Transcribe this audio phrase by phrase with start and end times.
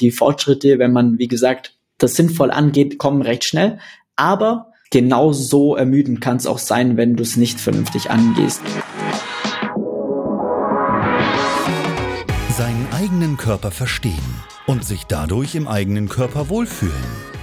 [0.00, 3.78] die Fortschritte, wenn man, wie gesagt, das sinnvoll angeht, kommen recht schnell.
[4.16, 8.62] Aber genauso ermüdend kann es auch sein, wenn du es nicht vernünftig angehst.
[12.56, 14.14] Seinen eigenen Körper verstehen
[14.66, 17.35] und sich dadurch im eigenen Körper wohlfühlen.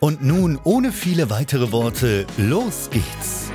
[0.00, 3.52] Und nun, ohne viele weitere Worte, los geht's!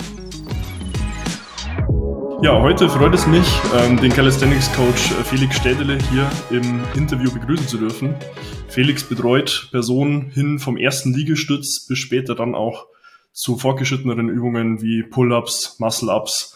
[2.44, 7.68] Ja, heute freut es mich, ähm, den Calisthenics Coach Felix Städele hier im Interview begrüßen
[7.68, 8.14] zu dürfen.
[8.68, 12.86] Felix betreut Personen hin vom ersten Liegestütz bis später dann auch
[13.34, 16.56] zu fortgeschritteneren Übungen wie Pull-ups, Muscle-ups.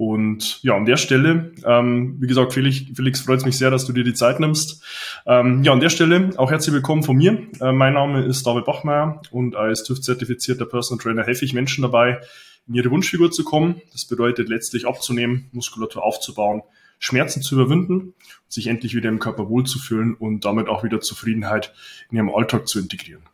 [0.00, 3.84] Und ja, an der Stelle, ähm, wie gesagt, Felix, Felix freut es mich sehr, dass
[3.84, 4.82] du dir die Zeit nimmst.
[5.26, 7.46] Ähm, ja, an der Stelle auch herzlich willkommen von mir.
[7.60, 12.18] Äh, mein Name ist David Bachmeier und als TÜV-zertifizierter Personal Trainer helfe ich Menschen dabei,
[12.66, 13.82] in ihre Wunschfigur zu kommen.
[13.92, 16.62] Das bedeutet letztlich abzunehmen, Muskulatur aufzubauen,
[16.98, 18.14] Schmerzen zu überwinden,
[18.48, 21.74] sich endlich wieder im Körper wohlzufühlen und damit auch wieder Zufriedenheit
[22.10, 23.24] in ihrem Alltag zu integrieren.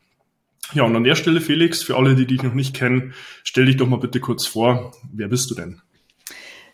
[0.72, 3.76] Ja, und an der Stelle, Felix, für alle, die dich noch nicht kennen, stell dich
[3.76, 4.96] doch mal bitte kurz vor.
[5.12, 5.80] Wer bist du denn?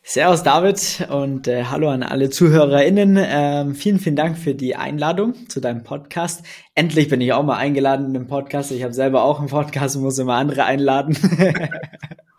[0.04, 3.16] Servus David und äh, hallo an alle ZuhörerInnen.
[3.20, 6.44] Ähm, vielen, vielen Dank für die Einladung zu deinem Podcast.
[6.74, 8.72] Endlich bin ich auch mal eingeladen in den Podcast.
[8.72, 11.16] Ich habe selber auch einen Podcast und muss immer andere einladen.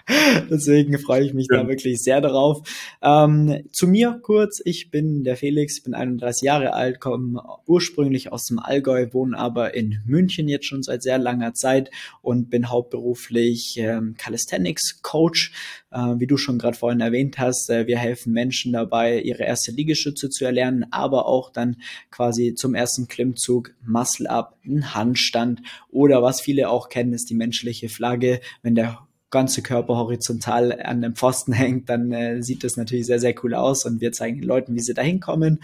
[0.50, 1.62] Deswegen freue ich mich ja.
[1.62, 2.68] da wirklich sehr darauf.
[3.02, 8.46] Ähm, zu mir kurz, ich bin der Felix, bin 31 Jahre alt, komme ursprünglich aus
[8.46, 11.90] dem Allgäu, wohne aber in München jetzt schon seit sehr langer Zeit
[12.22, 15.54] und bin hauptberuflich ähm, Calisthenics Coach.
[15.94, 19.72] Äh, wie du schon gerade vorhin erwähnt hast, äh, wir helfen Menschen dabei, ihre erste
[19.72, 21.78] Liegestütze zu erlernen, aber auch dann
[22.12, 25.62] quasi zum ersten Klimmzug Muscle Up, einen Handstand
[25.92, 31.02] oder was viele auch kennen, ist die menschliche Flagge, wenn der ganze Körper horizontal an
[31.02, 34.40] dem Pfosten hängt, dann äh, sieht das natürlich sehr, sehr cool aus und wir zeigen
[34.40, 35.60] den Leuten, wie sie da hinkommen.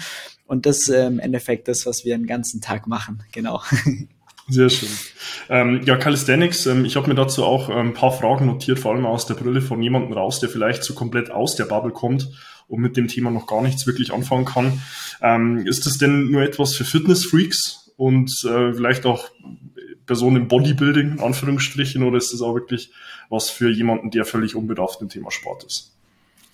[0.46, 3.24] Und das äh, im Endeffekt das, was wir den ganzen Tag machen.
[3.31, 3.62] Genau.
[4.52, 4.90] Sehr schön.
[5.47, 8.96] Ähm, ja, Calisthenics, ähm, ich habe mir dazu auch ähm, ein paar Fragen notiert, vor
[8.96, 12.31] allem aus der Brille von jemandem raus, der vielleicht so komplett aus der Bubble kommt
[12.68, 14.81] und mit dem Thema noch gar nichts wirklich anfangen kann.
[15.22, 19.30] Ähm, ist das denn nur etwas für Fitness-Freaks und äh, vielleicht auch
[20.09, 22.90] Personen im Bodybuilding, in Anführungsstrichen, oder ist das auch wirklich
[23.30, 25.92] was für jemanden, der völlig unbedarft im Thema Sport ist?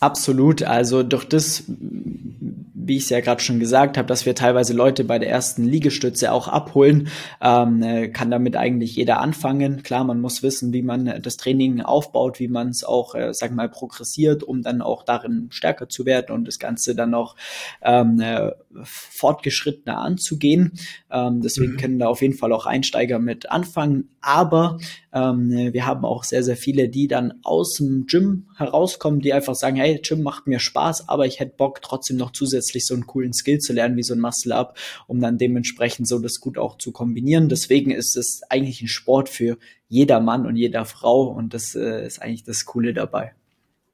[0.01, 0.61] Absolut.
[0.61, 5.05] Also durch das, wie ich es ja gerade schon gesagt habe, dass wir teilweise Leute
[5.05, 7.07] bei der ersten Liegestütze auch abholen,
[7.41, 9.83] ähm, äh, kann damit eigentlich jeder anfangen.
[9.83, 13.55] Klar, man muss wissen, wie man das Training aufbaut, wie man es auch, äh, sag
[13.55, 17.37] mal, progressiert, um dann auch darin stärker zu werden und das Ganze dann auch
[17.81, 18.51] ähm, äh,
[18.83, 20.73] fortgeschrittener anzugehen.
[21.11, 21.77] Ähm, deswegen mhm.
[21.77, 24.09] können da auf jeden Fall auch Einsteiger mit anfangen.
[24.21, 24.79] Aber
[25.13, 29.55] ähm, wir haben auch sehr, sehr viele, die dann aus dem Gym herauskommen, die einfach
[29.55, 33.05] sagen, hey, Gym macht mir Spaß, aber ich hätte Bock trotzdem noch zusätzlich so einen
[33.05, 36.77] coolen Skill zu lernen, wie so ein Muscle-Up, um dann dementsprechend so das gut auch
[36.77, 37.49] zu kombinieren.
[37.49, 39.57] Deswegen ist es eigentlich ein Sport für
[39.87, 43.33] jeder Mann und jeder Frau und das äh, ist eigentlich das Coole dabei.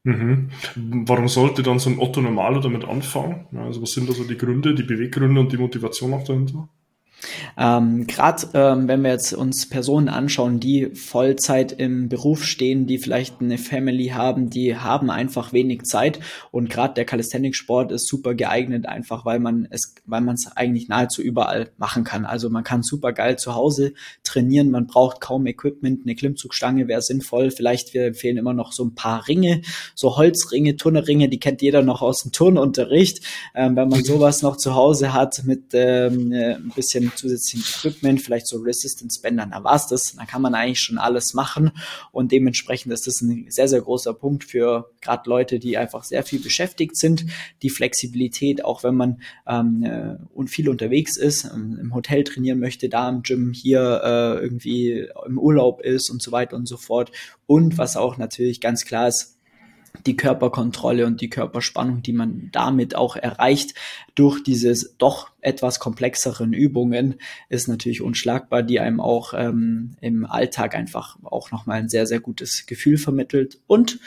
[0.03, 0.49] Mhm.
[0.75, 3.45] Warum sollte dann so ein Otto Normaler damit anfangen?
[3.55, 6.67] Also was sind da so die Gründe, die Beweggründe und die Motivation auch dahinter?
[7.57, 12.97] Ähm, Gerade ähm, wenn wir jetzt uns Personen anschauen, die Vollzeit im Beruf stehen, die
[12.97, 16.19] vielleicht eine Family haben, die haben einfach wenig Zeit
[16.51, 20.87] und gerade der Calisthenics-Sport ist super geeignet, einfach weil man es, weil man es eigentlich
[20.87, 22.25] nahezu überall machen kann.
[22.25, 23.93] Also man kann super geil zu Hause
[24.23, 27.51] trainieren, man braucht kaum Equipment, eine Klimmzugstange wäre sinnvoll.
[27.51, 29.61] Vielleicht wir empfehlen immer noch so ein paar Ringe,
[29.95, 33.23] so Holzringe, Turnerringe, die kennt jeder noch aus dem Turnunterricht.
[33.55, 37.65] Ähm, wenn man sowas noch zu Hause hat mit ähm, äh, ein bisschen mit zusätzlichem
[37.77, 40.15] Equipment, vielleicht so Resistance-Bändern, da war's das.
[40.15, 41.71] Da kann man eigentlich schon alles machen
[42.11, 46.23] und dementsprechend ist das ein sehr, sehr großer Punkt für gerade Leute, die einfach sehr
[46.23, 47.25] viel beschäftigt sind.
[47.61, 52.59] Die Flexibilität, auch wenn man ähm, äh, und viel unterwegs ist, ähm, im Hotel trainieren
[52.59, 56.77] möchte, da im Gym, hier äh, irgendwie im Urlaub ist und so weiter und so
[56.77, 57.11] fort.
[57.45, 59.37] Und was auch natürlich ganz klar ist,
[60.05, 63.75] die Körperkontrolle und die Körperspannung, die man damit auch erreicht
[64.15, 67.15] durch dieses doch etwas komplexeren Übungen,
[67.49, 72.19] ist natürlich unschlagbar, die einem auch ähm, im Alltag einfach auch nochmal ein sehr, sehr
[72.19, 73.59] gutes Gefühl vermittelt.
[73.67, 73.99] Und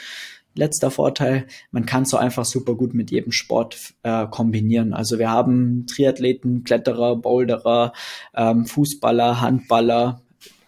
[0.55, 4.93] letzter Vorteil, man kann es so einfach super gut mit jedem Sport äh, kombinieren.
[4.93, 7.93] Also wir haben Triathleten, Kletterer, Boulderer,
[8.33, 10.21] ähm, Fußballer, Handballer,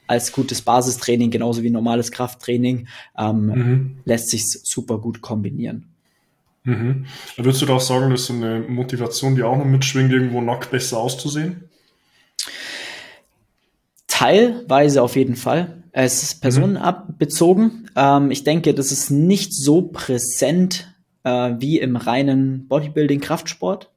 [0.07, 2.88] als gutes Basistraining, genauso wie normales Krafttraining,
[3.18, 3.98] ähm, mhm.
[4.06, 5.86] lässt sich super gut kombinieren.
[6.63, 7.06] Mhm.
[7.36, 10.71] Würdest du da auch sagen, dass so eine Motivation, die auch noch mitschwingt, irgendwo nackt
[10.71, 11.69] besser auszusehen?
[14.07, 15.83] Teilweise auf jeden Fall.
[15.92, 16.44] Es ist.
[16.44, 17.86] Mhm.
[17.95, 20.94] Ähm, ich denke, das ist nicht so präsent
[21.24, 23.89] äh, wie im reinen Bodybuilding-Kraftsport.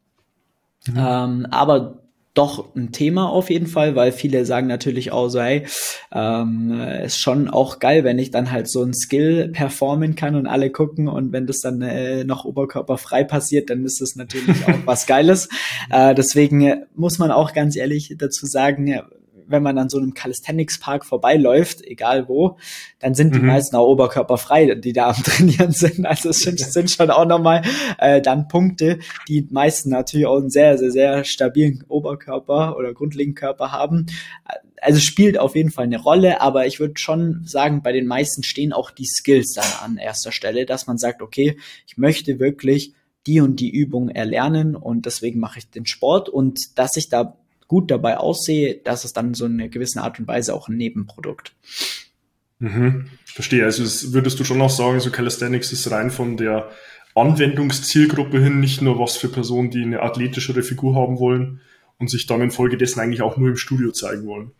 [0.87, 0.95] Mhm.
[0.97, 2.00] Ähm, aber
[2.35, 5.67] doch ein Thema auf jeden Fall, weil viele sagen natürlich auch so, hey,
[6.13, 10.47] ähm, ist schon auch geil, wenn ich dann halt so ein Skill performen kann und
[10.47, 14.79] alle gucken und wenn das dann äh, noch oberkörperfrei passiert, dann ist das natürlich auch
[14.85, 15.49] was Geiles.
[15.91, 19.01] Äh, deswegen muss man auch ganz ehrlich dazu sagen,
[19.51, 22.57] wenn man an so einem Calisthenics Park vorbeiläuft, egal wo,
[22.99, 23.47] dann sind die mhm.
[23.47, 26.07] meisten auch oberkörperfrei, die da am Trainieren sind.
[26.07, 27.63] Also es sind, sind schon auch nochmal
[27.99, 28.99] äh, dann Punkte,
[29.29, 34.07] die meisten natürlich auch einen sehr, sehr, sehr stabilen Oberkörper oder grundlegenden Körper haben.
[34.81, 38.43] Also spielt auf jeden Fall eine Rolle, aber ich würde schon sagen, bei den meisten
[38.43, 42.95] stehen auch die Skills dann an erster Stelle, dass man sagt, okay, ich möchte wirklich
[43.27, 47.37] die und die Übung erlernen und deswegen mache ich den Sport und dass ich da
[47.71, 51.55] gut dabei aussehe, das ist dann so eine gewisse Art und Weise auch ein Nebenprodukt.
[52.59, 53.65] Mhm, verstehe.
[53.65, 56.69] Also es, würdest du schon auch sagen, so Calisthenics ist rein von der
[57.15, 61.61] Anwendungszielgruppe hin nicht nur was für Personen, die eine athletischere Figur haben wollen
[62.01, 64.51] und sich dann infolgedessen eigentlich auch nur im Studio zeigen wollen.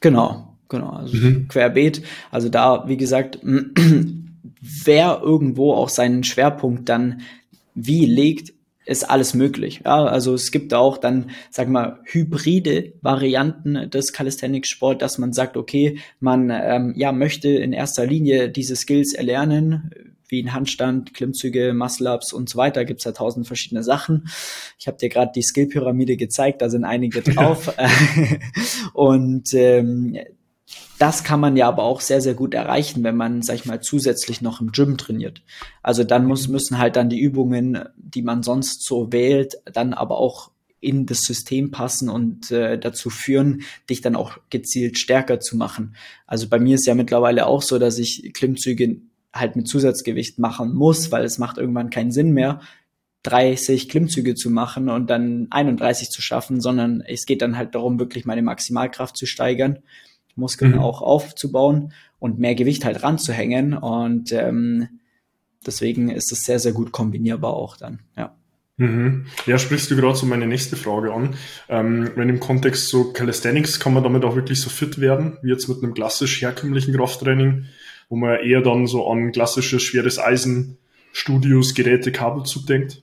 [0.00, 0.88] Genau, genau.
[0.88, 1.48] Also mhm.
[1.48, 2.02] querbeet.
[2.30, 3.40] Also da, wie gesagt,
[4.84, 7.20] wer irgendwo auch seinen Schwerpunkt dann
[7.74, 8.54] wie legt,
[8.88, 9.82] ist alles möglich.
[9.84, 15.58] Ja, also es gibt auch dann, sag mal, hybride Varianten des Calisthenics-Sport, dass man sagt,
[15.58, 19.90] okay, man ähm, ja möchte in erster Linie diese Skills erlernen,
[20.28, 22.86] wie ein Handstand, Klimmzüge, Muscle-Ups und so weiter.
[22.86, 24.28] Gibt's ja tausend verschiedene Sachen.
[24.78, 27.74] Ich habe dir gerade die Skill-Pyramide gezeigt, da sind einige drauf.
[28.94, 30.16] und ähm,
[30.98, 33.80] das kann man ja aber auch sehr, sehr gut erreichen, wenn man, sag ich mal,
[33.80, 35.42] zusätzlich noch im Gym trainiert.
[35.82, 40.18] Also dann muss, müssen halt dann die Übungen, die man sonst so wählt, dann aber
[40.18, 40.50] auch
[40.80, 45.94] in das System passen und äh, dazu führen, dich dann auch gezielt stärker zu machen.
[46.26, 49.00] Also bei mir ist ja mittlerweile auch so, dass ich Klimmzüge
[49.32, 52.60] halt mit Zusatzgewicht machen muss, weil es macht irgendwann keinen Sinn mehr,
[53.24, 57.98] 30 Klimmzüge zu machen und dann 31 zu schaffen, sondern es geht dann halt darum,
[57.98, 59.80] wirklich meine Maximalkraft zu steigern
[60.38, 60.78] Muskeln mhm.
[60.78, 63.74] auch aufzubauen und mehr Gewicht halt ranzuhängen.
[63.74, 64.88] Und ähm,
[65.66, 68.34] deswegen ist es sehr, sehr gut kombinierbar auch dann, ja.
[68.80, 69.26] Mhm.
[69.46, 71.34] Ja, sprichst du gerade so meine nächste Frage an.
[71.68, 75.50] Ähm, wenn im Kontext so Calisthenics kann man damit auch wirklich so fit werden, wie
[75.50, 77.66] jetzt mit einem klassisch herkömmlichen Krafttraining,
[78.08, 80.78] wo man eher dann so an klassisches schweres Eisen,
[81.12, 83.02] Studios, Geräte, Kabelzug denkt?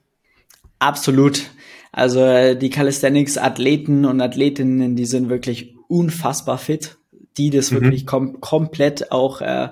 [0.80, 1.44] Absolut.
[1.92, 6.98] Also äh, die Calisthenics-Athleten und Athletinnen, die sind wirklich unfassbar fit
[7.38, 7.82] die das mhm.
[7.82, 9.70] wirklich kom komplett auch äh,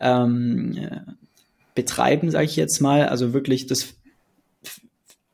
[0.00, 1.16] ähm,
[1.74, 3.08] betreiben, sage ich jetzt mal.
[3.08, 3.94] Also wirklich das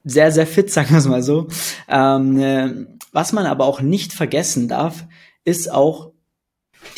[0.04, 1.48] sehr, sehr fit, sagen wir es mal so.
[1.88, 5.04] Ähm, äh, was man aber auch nicht vergessen darf,
[5.44, 6.12] ist auch,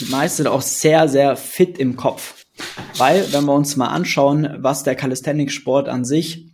[0.01, 2.45] die meisten sind auch sehr, sehr fit im Kopf.
[2.97, 6.47] Weil, wenn wir uns mal anschauen, was der Calisthenics-Sport an sich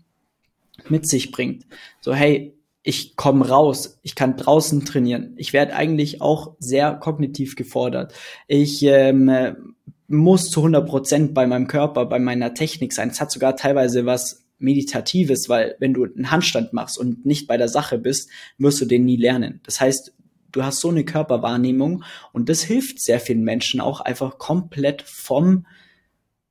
[0.89, 1.67] mit sich bringt.
[2.01, 5.35] So, hey, ich komme raus, ich kann draußen trainieren.
[5.37, 8.15] Ich werde eigentlich auch sehr kognitiv gefordert.
[8.47, 9.75] Ich ähm,
[10.09, 13.11] muss zu 100 Prozent bei meinem Körper, bei meiner Technik sein.
[13.11, 17.57] Es hat sogar teilweise was Meditatives, weil wenn du einen Handstand machst und nicht bei
[17.57, 19.61] der Sache bist, wirst du den nie lernen.
[19.65, 20.15] Das heißt,
[20.53, 25.67] du hast so eine Körperwahrnehmung und das hilft sehr vielen Menschen auch einfach komplett vom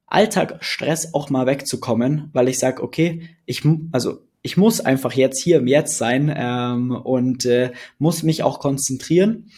[0.07, 5.41] Alltag Stress auch mal wegzukommen, weil ich sage, okay, ich also ich muss einfach jetzt
[5.41, 9.51] hier im Jetzt sein ähm, und äh, muss mich auch konzentrieren,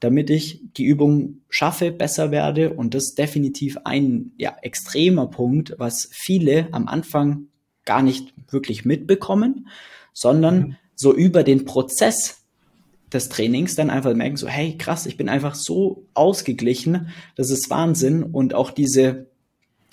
[0.00, 2.74] damit ich die Übung schaffe, besser werde.
[2.74, 7.46] Und das ist definitiv ein ja, extremer Punkt, was viele am Anfang
[7.84, 9.68] gar nicht wirklich mitbekommen,
[10.12, 10.76] sondern mhm.
[10.94, 12.42] so über den Prozess
[13.12, 17.70] des Trainings dann einfach merken, so, hey, krass, ich bin einfach so ausgeglichen, das ist
[17.70, 18.22] Wahnsinn.
[18.22, 19.28] Und auch diese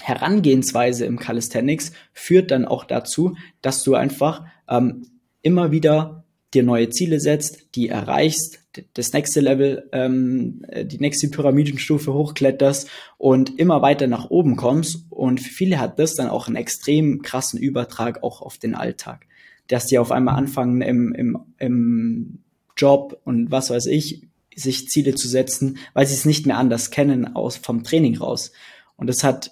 [0.04, 5.08] Herangehensweise im Calisthenics führt dann auch dazu, dass du einfach ähm,
[5.42, 8.60] immer wieder dir neue Ziele setzt, die erreichst,
[8.96, 15.06] das nächste Level, ähm, die nächste Pyramidenstufe hochkletterst und immer weiter nach oben kommst.
[15.10, 19.26] Und für viele hat das dann auch einen extrem krassen Übertrag auch auf den Alltag.
[19.70, 22.40] Dass die auf einmal anfangen im, im, im
[22.76, 26.92] Job und was weiß ich, sich Ziele zu setzen, weil sie es nicht mehr anders
[26.92, 28.52] kennen aus vom Training raus.
[28.98, 29.52] Und das hat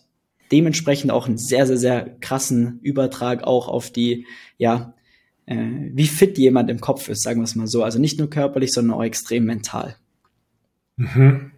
[0.51, 4.25] dementsprechend auch einen sehr, sehr, sehr krassen Übertrag auch auf die,
[4.58, 4.93] ja,
[5.46, 5.58] äh,
[5.93, 7.84] wie fit jemand im Kopf ist, sagen wir es mal so.
[7.84, 9.96] Also nicht nur körperlich, sondern auch extrem mental.
[10.98, 11.51] Mhm.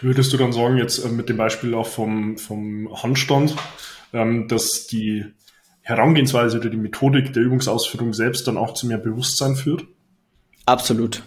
[0.00, 3.54] Würdest du dann sagen, jetzt äh, mit dem Beispiel auch vom, vom Handstand,
[4.12, 5.24] ähm, dass die
[5.80, 9.86] Herangehensweise oder die Methodik der Übungsausführung selbst dann auch zu mehr Bewusstsein führt?
[10.66, 11.22] Absolut.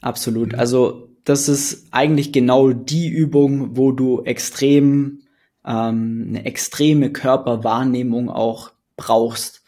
[0.00, 0.52] Absolut.
[0.52, 0.58] Mhm.
[0.58, 5.20] Also das ist eigentlich genau die Übung, wo du extrem
[5.66, 9.62] ähm, eine extreme Körperwahrnehmung auch brauchst.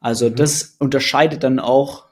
[0.00, 0.36] Also mhm.
[0.36, 2.06] das unterscheidet dann auch,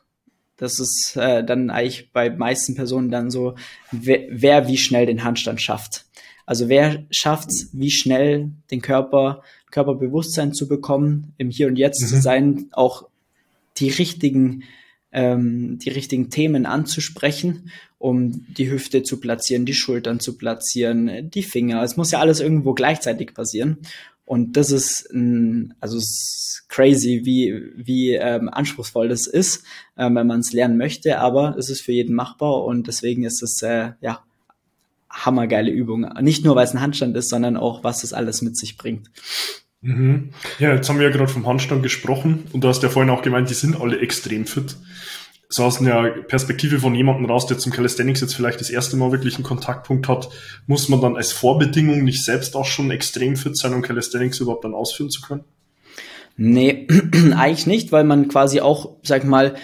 [0.57, 3.55] das ist äh, dann eigentlich bei meisten Personen dann so,
[3.91, 6.07] wer, wer wie schnell den Handstand schafft.
[6.47, 12.07] Also wer schafft's, wie schnell den Körper, Körperbewusstsein zu bekommen, im Hier und Jetzt mhm.
[12.07, 13.09] zu sein, auch
[13.79, 14.65] die richtigen
[15.15, 21.43] ähm, die richtigen Themen anzusprechen, um die Hüfte zu platzieren, die Schultern zu platzieren, die
[21.43, 21.83] Finger.
[21.83, 23.79] Es muss ja alles irgendwo gleichzeitig passieren.
[24.27, 29.65] Und das ist, ein, also ist crazy, wie, wie ähm, anspruchsvoll das ist,
[29.97, 33.43] äh, wenn man es lernen möchte, aber es ist für jeden machbar und deswegen ist
[33.43, 34.25] es, äh, ja,
[35.11, 36.09] hammergeile Übung.
[36.23, 39.11] Nicht nur, weil es ein Handstand ist, sondern auch, was es alles mit sich bringt.
[39.85, 40.31] Mhm.
[40.59, 43.21] Ja, jetzt haben wir ja gerade vom Handstand gesprochen und du hast ja vorhin auch
[43.21, 44.77] gemeint, die sind alle extrem fit.
[45.51, 49.13] So aus einer Perspektive von jemandem raus, der zum Calisthenics jetzt vielleicht das erste Mal
[49.13, 50.31] wirklich einen Kontaktpunkt hat,
[50.67, 54.65] muss man dann als Vorbedingung nicht selbst auch schon extrem fit sein, um Calisthenics überhaupt
[54.65, 55.45] dann ausführen zu können?
[56.39, 56.89] Nee,
[57.37, 59.55] eigentlich nicht, weil man quasi auch, sag mal,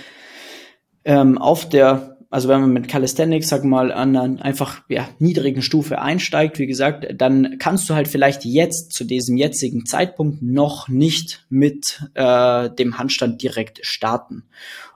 [1.06, 5.62] ähm, auf der also wenn man mit Calisthenics, sag mal, an einer einfach ja, niedrigen
[5.62, 10.88] Stufe einsteigt, wie gesagt, dann kannst du halt vielleicht jetzt zu diesem jetzigen Zeitpunkt noch
[10.88, 14.44] nicht mit äh, dem Handstand direkt starten.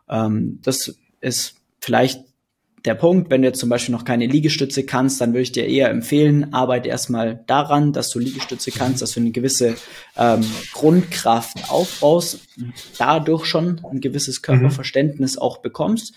[0.08, 2.22] Ähm, das ist vielleicht
[2.84, 5.66] der Punkt, wenn du jetzt zum Beispiel noch keine Liegestütze kannst, dann würde ich dir
[5.66, 9.74] eher empfehlen, arbeite erstmal daran, dass du Liegestütze kannst, dass du eine gewisse
[10.16, 12.40] ähm, Grundkraft aufbaust,
[12.98, 14.42] dadurch schon ein gewisses mhm.
[14.42, 16.14] Körperverständnis auch bekommst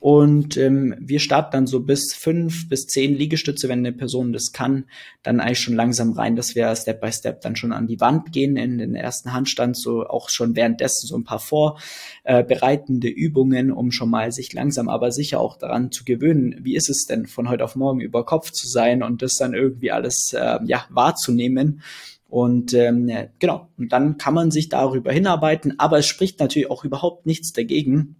[0.00, 4.52] und ähm, wir starten dann so bis fünf bis zehn Liegestütze, wenn eine Person das
[4.52, 4.84] kann,
[5.24, 8.32] dann eigentlich schon langsam rein, dass wir Step by Step dann schon an die Wand
[8.32, 13.90] gehen in den ersten Handstand, so auch schon währenddessen so ein paar vorbereitende Übungen, um
[13.90, 17.48] schon mal sich langsam aber sicher auch daran zu gewöhnen, wie ist es denn von
[17.48, 21.82] heute auf morgen über Kopf zu sein und das dann irgendwie alles äh, ja wahrzunehmen.
[22.28, 26.84] Und ähm, genau, und dann kann man sich darüber hinarbeiten, aber es spricht natürlich auch
[26.84, 28.16] überhaupt nichts dagegen,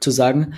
[0.00, 0.54] zu sagen,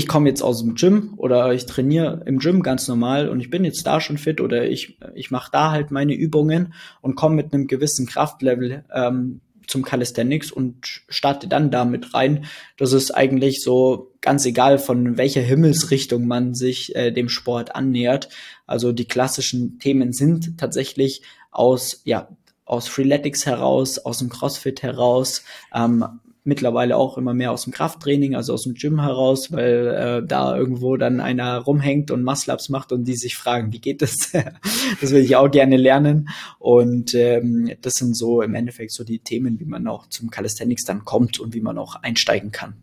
[0.00, 3.50] ich komme jetzt aus dem Gym oder ich trainiere im Gym ganz normal und ich
[3.50, 7.36] bin jetzt da schon fit oder ich, ich mache da halt meine Übungen und komme
[7.36, 12.46] mit einem gewissen Kraftlevel ähm, zum Calisthenics und starte dann damit rein.
[12.78, 18.30] Das ist eigentlich so ganz egal, von welcher Himmelsrichtung man sich äh, dem Sport annähert.
[18.66, 22.30] Also die klassischen Themen sind tatsächlich aus, ja,
[22.64, 28.34] aus Freeletics heraus, aus dem CrossFit heraus, ähm, mittlerweile auch immer mehr aus dem Krafttraining,
[28.34, 32.90] also aus dem Gym heraus, weil äh, da irgendwo dann einer rumhängt und Muscle-Ups macht
[32.92, 34.32] und die sich fragen, wie geht das?
[35.00, 36.28] das will ich auch gerne lernen.
[36.58, 40.84] Und ähm, das sind so im Endeffekt so die Themen, wie man auch zum Calisthenics
[40.84, 42.74] dann kommt und wie man auch einsteigen kann.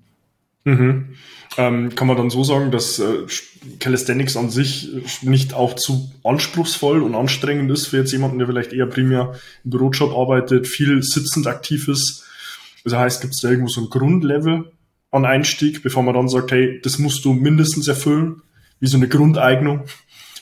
[0.64, 1.16] Mhm.
[1.58, 3.26] Ähm, kann man dann so sagen, dass äh,
[3.80, 4.90] Calisthenics an sich
[5.22, 9.34] nicht auch zu anspruchsvoll und anstrengend ist für jetzt jemanden, der vielleicht eher primär
[9.64, 12.27] im Bürojob arbeitet, viel sitzend aktiv ist,
[12.90, 14.72] das heißt, gibt es da irgendwo so ein Grundlevel
[15.12, 18.42] an Einstieg, bevor man dann sagt, hey, das musst du mindestens erfüllen,
[18.80, 19.84] wie so eine Grundeignung.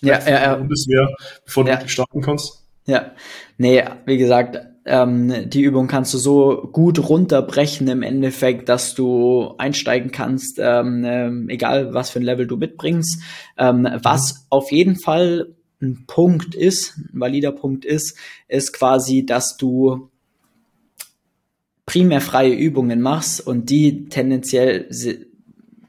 [0.02, 0.56] Ja, ja, ja.
[0.56, 1.10] Bundeswehr,
[1.46, 1.78] bevor ja.
[1.78, 2.64] du starten kannst.
[2.86, 3.12] Ja,
[3.58, 9.56] nee, wie gesagt, ähm, die Übung kannst du so gut runterbrechen im Endeffekt, dass du
[9.58, 13.22] einsteigen kannst, ähm, äh, egal was für ein Level du mitbringst.
[13.58, 14.40] Ähm, was mhm.
[14.50, 20.12] auf jeden Fall ein Punkt ist, ein valider Punkt ist, ist quasi, dass du
[21.86, 24.90] primär freie Übungen machst und die tendenziell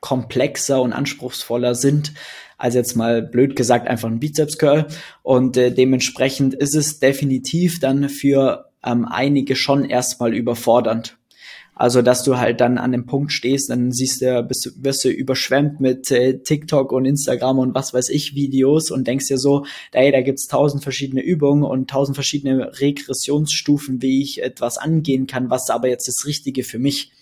[0.00, 2.12] komplexer und anspruchsvoller sind
[2.58, 4.86] als jetzt mal blöd gesagt einfach ein Bizeps Curl
[5.22, 11.18] und äh, dementsprechend ist es definitiv dann für ähm, einige schon erstmal überfordernd.
[11.78, 15.10] Also, dass du halt dann an dem Punkt stehst, dann siehst du, bist, wirst du
[15.10, 19.66] überschwemmt mit äh, TikTok und Instagram und was weiß ich Videos und denkst dir so,
[19.92, 25.50] ey, da gibt's tausend verschiedene Übungen und tausend verschiedene Regressionsstufen, wie ich etwas angehen kann,
[25.50, 27.12] was aber jetzt das Richtige für mich.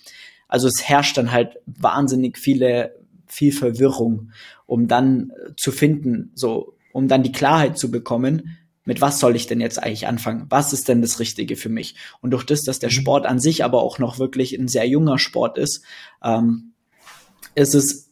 [0.46, 2.94] Also es herrscht dann halt wahnsinnig viele,
[3.26, 4.30] viel Verwirrung,
[4.66, 9.46] um dann zu finden, so, um dann die Klarheit zu bekommen, mit was soll ich
[9.46, 10.46] denn jetzt eigentlich anfangen?
[10.50, 11.96] Was ist denn das Richtige für mich?
[12.20, 12.94] Und durch das, dass der mhm.
[12.94, 15.84] Sport an sich aber auch noch wirklich ein sehr junger Sport ist,
[16.22, 16.72] ähm,
[17.54, 18.04] ist es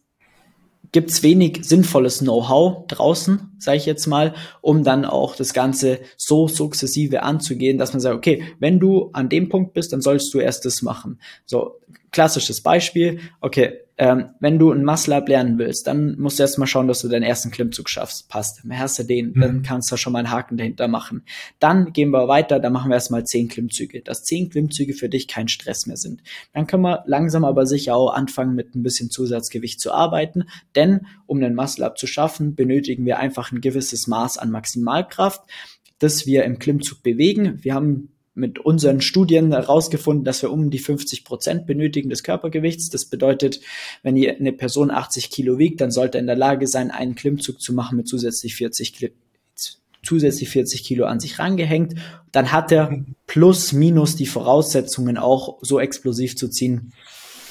[0.93, 6.00] gibt es wenig sinnvolles Know-how draußen, sage ich jetzt mal, um dann auch das Ganze
[6.19, 10.33] so sukzessive anzugehen, dass man sagt, okay, wenn du an dem Punkt bist, dann sollst
[10.35, 11.19] du erst das machen.
[11.47, 11.81] So,
[12.12, 16.66] klassisches Beispiel, okay, ähm, wenn du ein Muscle-Up lernen willst, dann musst du erst mal
[16.66, 18.28] schauen, dass du deinen ersten Klimmzug schaffst.
[18.28, 18.62] Passt.
[18.71, 19.40] Hast du den, mhm.
[19.40, 21.25] dann kannst du schon mal einen Haken dahinter machen.
[21.59, 24.00] Dann gehen wir weiter, dann machen wir erstmal zehn Klimmzüge.
[24.02, 26.23] Dass zehn Klimmzüge für dich kein Stress mehr sind.
[26.52, 30.45] Dann können wir langsam aber sicher auch anfangen, mit ein bisschen Zusatzgewicht zu arbeiten.
[30.75, 35.42] Denn um einen Muscle-Up zu schaffen, benötigen wir einfach ein gewisses Maß an Maximalkraft,
[35.99, 37.62] das wir im Klimmzug bewegen.
[37.62, 42.89] Wir haben mit unseren Studien herausgefunden, dass wir um die 50 Prozent benötigen des Körpergewichts.
[42.89, 43.61] Das bedeutet,
[44.03, 47.61] wenn eine Person 80 Kilo wiegt, dann sollte er in der Lage sein, einen Klimmzug
[47.61, 49.12] zu machen mit zusätzlich 40 Kilo
[50.05, 51.95] zusätzlich 40 Kilo an sich rangehängt,
[52.33, 56.93] dann hat er plus minus die Voraussetzungen auch so explosiv zu ziehen.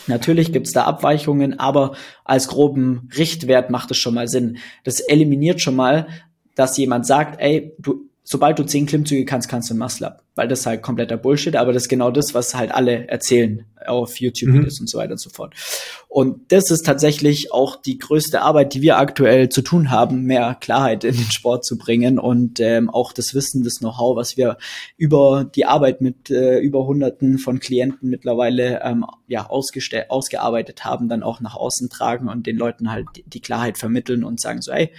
[0.08, 1.96] Natürlich gibt's da Abweichungen, aber
[2.26, 4.58] als groben Richtwert macht es schon mal Sinn.
[4.84, 6.08] Das eliminiert schon mal,
[6.56, 10.24] dass jemand sagt, ey, du sobald du zehn Klimmzüge kannst, kannst du ein Muscle Up.
[10.34, 13.66] Weil das ist halt kompletter Bullshit, aber das ist genau das, was halt alle erzählen
[13.86, 14.84] auf YouTube-Videos mhm.
[14.84, 15.56] und so weiter und so fort.
[16.08, 20.56] Und das ist tatsächlich auch die größte Arbeit, die wir aktuell zu tun haben, mehr
[20.60, 24.58] Klarheit in den Sport zu bringen und ähm, auch das Wissen, das Know-how, was wir
[24.96, 31.24] über die Arbeit mit äh, über Hunderten von Klienten mittlerweile ähm, ja ausgearbeitet haben, dann
[31.24, 34.92] auch nach außen tragen und den Leuten halt die Klarheit vermitteln und sagen so, ey,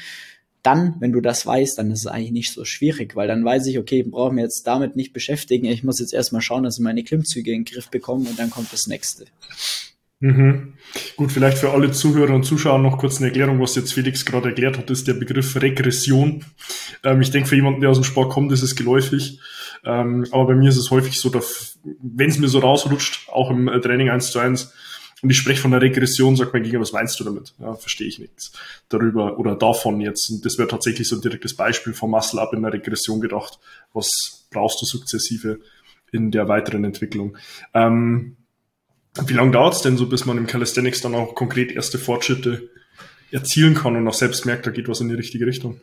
[0.62, 3.66] dann, wenn du das weißt, dann ist es eigentlich nicht so schwierig, weil dann weiß
[3.66, 5.66] ich, okay, brauche mir jetzt damit nicht beschäftigen.
[5.66, 8.50] Ich muss jetzt erstmal schauen, dass ich meine Klimmzüge in den Griff bekomme und dann
[8.50, 9.26] kommt das nächste.
[10.20, 10.74] Mhm.
[11.16, 14.50] Gut, vielleicht für alle Zuhörer und Zuschauer noch kurz eine Erklärung, was jetzt Felix gerade
[14.50, 16.44] erklärt hat, ist der Begriff Regression.
[17.02, 19.40] Ähm, ich denke, für jemanden, der aus dem Sport kommt, ist es geläufig.
[19.84, 23.66] Ähm, aber bei mir ist es häufig so, wenn es mir so rausrutscht, auch im
[23.66, 24.72] äh, Training eins zu eins,
[25.22, 27.54] und ich spreche von der Regression, sagt mein Gegenüber, was meinst du damit?
[27.60, 28.52] Ja, verstehe ich nichts
[28.88, 30.30] darüber oder davon jetzt.
[30.30, 33.60] Und das wäre tatsächlich so ein direktes Beispiel vom Muscle-Up in der Regression gedacht.
[33.92, 35.60] Was brauchst du sukzessive
[36.10, 37.36] in der weiteren Entwicklung?
[37.72, 38.36] Ähm,
[39.26, 42.68] wie lange dauert es denn so, bis man im Calisthenics dann auch konkret erste Fortschritte
[43.30, 45.80] erzielen kann und auch selbst merkt, da geht was in die richtige Richtung?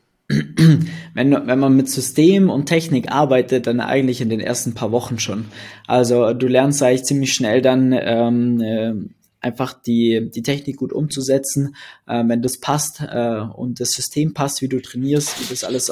[1.15, 5.17] Wenn, wenn man mit System und Technik arbeitet, dann eigentlich in den ersten paar Wochen
[5.17, 5.45] schon.
[5.87, 8.93] Also du lernst eigentlich ziemlich schnell dann ähm, äh,
[9.41, 11.75] einfach die, die Technik gut umzusetzen,
[12.07, 15.91] äh, wenn das passt äh, und das System passt, wie du trainierst, wie das alles,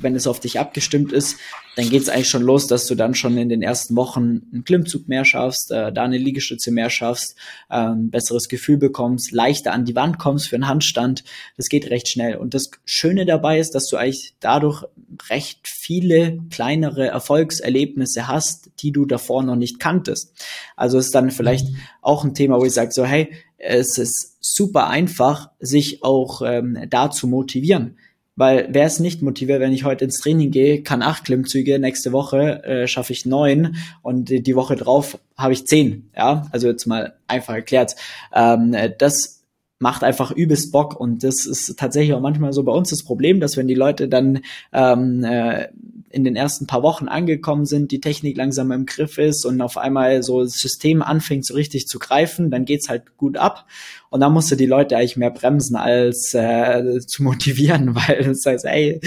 [0.00, 1.36] wenn es auf dich abgestimmt ist,
[1.76, 4.64] dann geht es eigentlich schon los, dass du dann schon in den ersten Wochen einen
[4.64, 7.36] Klimmzug mehr schaffst, äh, da eine Liegestütze mehr schaffst,
[7.68, 11.22] äh, ein besseres Gefühl bekommst, leichter an die Wand kommst für einen Handstand.
[11.58, 12.36] Das geht recht schnell.
[12.36, 14.84] Und das Schöne dabei ist, dass du eigentlich dadurch
[15.28, 20.32] recht viele kleinere Erfolgserlebnisse hast, die du davor noch nicht kanntest.
[20.76, 21.76] Also ist dann vielleicht mhm.
[22.00, 26.78] auch ein Thema, wo ich sage so, hey, es ist super einfach, sich auch ähm,
[26.88, 27.98] da zu motivieren.
[28.36, 32.12] Weil wer ist nicht motiviert, wenn ich heute ins Training gehe, kann acht Klimmzüge, nächste
[32.12, 36.10] Woche äh, schaffe ich neun und die Woche drauf habe ich zehn.
[36.14, 37.96] Ja, also jetzt mal einfach erklärt.
[38.34, 39.44] Ähm, das
[39.78, 43.40] macht einfach übelst Bock und das ist tatsächlich auch manchmal so bei uns das Problem,
[43.40, 44.40] dass wenn die Leute dann
[44.72, 45.68] ähm, äh,
[46.10, 49.76] in den ersten paar Wochen angekommen sind, die Technik langsam im Griff ist und auf
[49.76, 53.66] einmal so das System anfängt so richtig zu greifen, dann geht's halt gut ab.
[54.08, 58.34] Und dann musst du die Leute eigentlich mehr bremsen, als äh, zu motivieren, weil du
[58.34, 59.00] sagst, ey,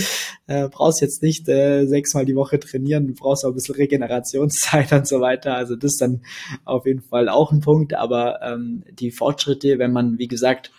[0.48, 4.92] äh, brauchst jetzt nicht äh, sechsmal die Woche trainieren, du brauchst auch ein bisschen Regenerationszeit
[4.92, 5.56] und so weiter.
[5.56, 6.22] Also das ist dann
[6.66, 7.94] auf jeden Fall auch ein Punkt.
[7.94, 10.72] Aber ähm, die Fortschritte, wenn man, wie gesagt,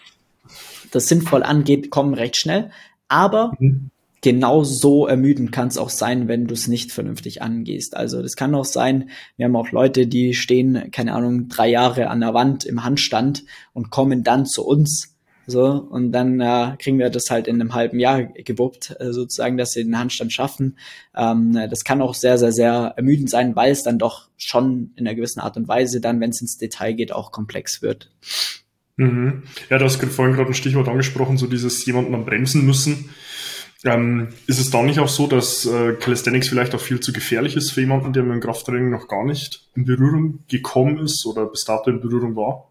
[0.90, 2.70] das sinnvoll angeht, kommen recht schnell.
[3.08, 3.89] Aber mhm
[4.20, 7.96] genau so ermüdend kann es auch sein, wenn du es nicht vernünftig angehst.
[7.96, 12.08] Also das kann auch sein, wir haben auch Leute, die stehen, keine Ahnung, drei Jahre
[12.08, 15.16] an der Wand im Handstand und kommen dann zu uns.
[15.46, 19.56] So, und dann äh, kriegen wir das halt in einem halben Jahr gewuppt, äh, sozusagen,
[19.56, 20.76] dass sie den Handstand schaffen.
[21.16, 25.08] Ähm, das kann auch sehr, sehr, sehr ermüdend sein, weil es dann doch schon in
[25.08, 28.12] einer gewissen Art und Weise dann, wenn es ins Detail geht, auch komplex wird.
[28.96, 29.42] Mhm.
[29.70, 33.10] Ja, du hast vorhin gerade ein Stichwort angesprochen, so dieses jemanden am Bremsen müssen
[33.84, 37.56] Ähm, ist es da nicht auch so, dass äh, Calisthenics vielleicht auch viel zu gefährlich
[37.56, 41.46] ist für jemanden, der mit dem Krafttraining noch gar nicht in Berührung gekommen ist oder
[41.46, 42.70] bis dato in Berührung war?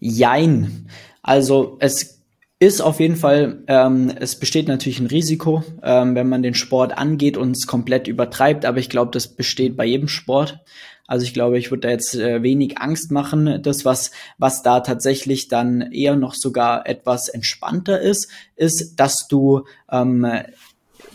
[0.00, 0.88] Jein.
[1.22, 2.18] Also es
[2.58, 6.98] ist auf jeden Fall, ähm, es besteht natürlich ein Risiko, ähm, wenn man den Sport
[6.98, 10.60] angeht und es komplett übertreibt, aber ich glaube, das besteht bei jedem Sport.
[11.08, 13.60] Also ich glaube, ich würde da jetzt äh, wenig Angst machen.
[13.62, 19.64] Das, was, was da tatsächlich dann eher noch sogar etwas entspannter ist, ist, dass du
[19.90, 20.24] ähm,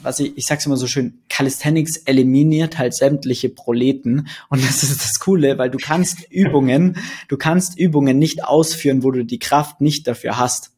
[0.03, 4.27] was ich, ich sag's immer so schön, Calisthenics eliminiert halt sämtliche Proleten.
[4.49, 6.97] Und das ist das Coole, weil du kannst Übungen,
[7.29, 10.71] du kannst Übungen nicht ausführen, wo du die Kraft nicht dafür hast.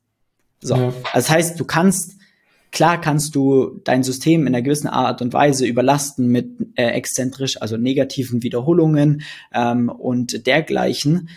[0.62, 0.76] So.
[0.76, 0.94] Ja.
[1.14, 2.15] Das heißt, du kannst
[2.76, 7.62] Klar kannst du dein System in einer gewissen Art und Weise überlasten mit äh, exzentrisch,
[7.62, 9.22] also negativen Wiederholungen
[9.54, 11.30] ähm, und dergleichen.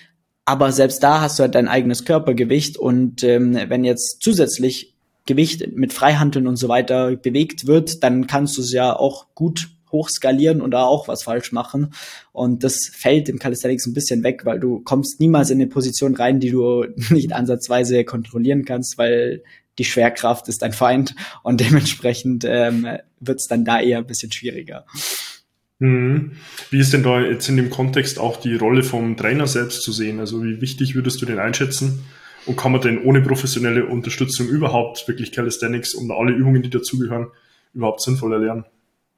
[0.44, 4.96] Aber selbst da hast du halt dein eigenes Körpergewicht und ähm, wenn jetzt zusätzlich
[5.26, 9.68] Gewicht mit Freihandeln und so weiter bewegt wird, dann kannst du es ja auch gut
[9.92, 11.92] hochskalieren und da auch was falsch machen.
[12.32, 16.16] Und das fällt im Calisthenics ein bisschen weg, weil du kommst niemals in eine Position
[16.16, 19.44] rein, die du nicht ansatzweise kontrollieren kannst, weil
[19.78, 22.86] die Schwerkraft ist dein Feind und dementsprechend ähm,
[23.20, 24.84] wird es dann da eher ein bisschen schwieriger.
[25.78, 26.32] Mhm.
[26.70, 29.92] Wie ist denn da jetzt in dem Kontext auch die Rolle vom Trainer selbst zu
[29.92, 30.18] sehen?
[30.20, 32.04] Also wie wichtig würdest du den einschätzen?
[32.46, 37.28] Und kann man denn ohne professionelle Unterstützung überhaupt wirklich Calisthenics und alle Übungen, die dazugehören,
[37.74, 38.64] überhaupt sinnvoll erlernen?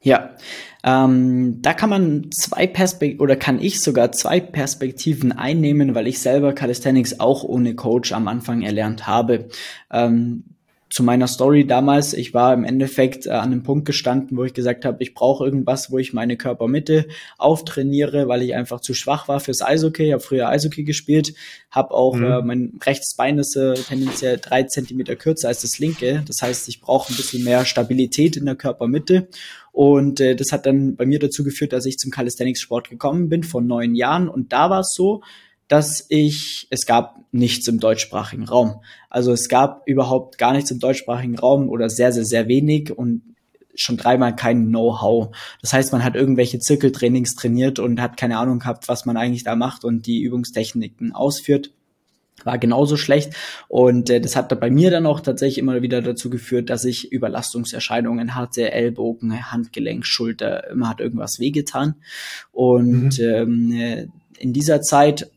[0.03, 0.35] Ja,
[0.83, 6.21] ähm, da kann man zwei Perspektiven oder kann ich sogar zwei Perspektiven einnehmen, weil ich
[6.21, 9.49] selber Calisthenics auch ohne Coach am Anfang erlernt habe.
[9.93, 10.45] Ähm,
[10.91, 14.55] zu meiner Story damals, ich war im Endeffekt äh, an einem Punkt gestanden, wo ich
[14.55, 17.07] gesagt habe, ich brauche irgendwas, wo ich meine Körpermitte
[17.39, 20.07] auftrainiere, weil ich einfach zu schwach war fürs Eishockey.
[20.07, 21.35] Ich habe früher Eishockey gespielt,
[21.71, 22.25] habe auch mhm.
[22.25, 26.25] äh, mein rechtes Bein ist äh, tendenziell drei Zentimeter kürzer als das linke.
[26.27, 29.29] Das heißt, ich brauche ein bisschen mehr Stabilität in der Körpermitte.
[29.73, 33.43] Und äh, das hat dann bei mir dazu geführt, dass ich zum Calisthenics-Sport gekommen bin
[33.43, 34.29] vor neun Jahren.
[34.29, 35.23] Und da war es so,
[35.69, 38.83] dass ich, es gab nichts im deutschsprachigen Raum.
[39.09, 43.23] Also es gab überhaupt gar nichts im deutschsprachigen Raum oder sehr, sehr, sehr wenig und
[43.77, 45.35] schon dreimal kein Know-how.
[45.61, 49.45] Das heißt, man hat irgendwelche Zirkeltrainings trainiert und hat keine Ahnung gehabt, was man eigentlich
[49.45, 51.73] da macht und die Übungstechniken ausführt.
[52.45, 53.35] War genauso schlecht
[53.69, 56.85] und äh, das hat da bei mir dann auch tatsächlich immer wieder dazu geführt, dass
[56.85, 61.97] ich Überlastungserscheinungen hatte, Ellbogen, Handgelenk, Schulter, immer hat irgendwas wehgetan.
[62.53, 63.25] Und mhm.
[63.25, 64.07] ähm, äh,
[64.39, 65.31] in dieser Zeit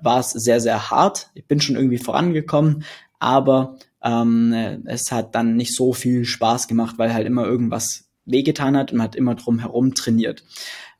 [0.00, 1.30] war es sehr, sehr hart.
[1.34, 2.84] Ich bin schon irgendwie vorangekommen,
[3.18, 8.76] aber ähm, es hat dann nicht so viel Spaß gemacht, weil halt immer irgendwas wehgetan
[8.76, 10.44] hat und man hat immer drum herum trainiert.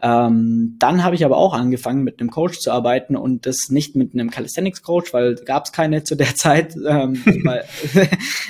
[0.03, 3.95] Ähm, dann habe ich aber auch angefangen, mit einem Coach zu arbeiten und das nicht
[3.95, 7.65] mit einem Calisthenics-Coach, weil gab es keine zu der Zeit, ähm, weil,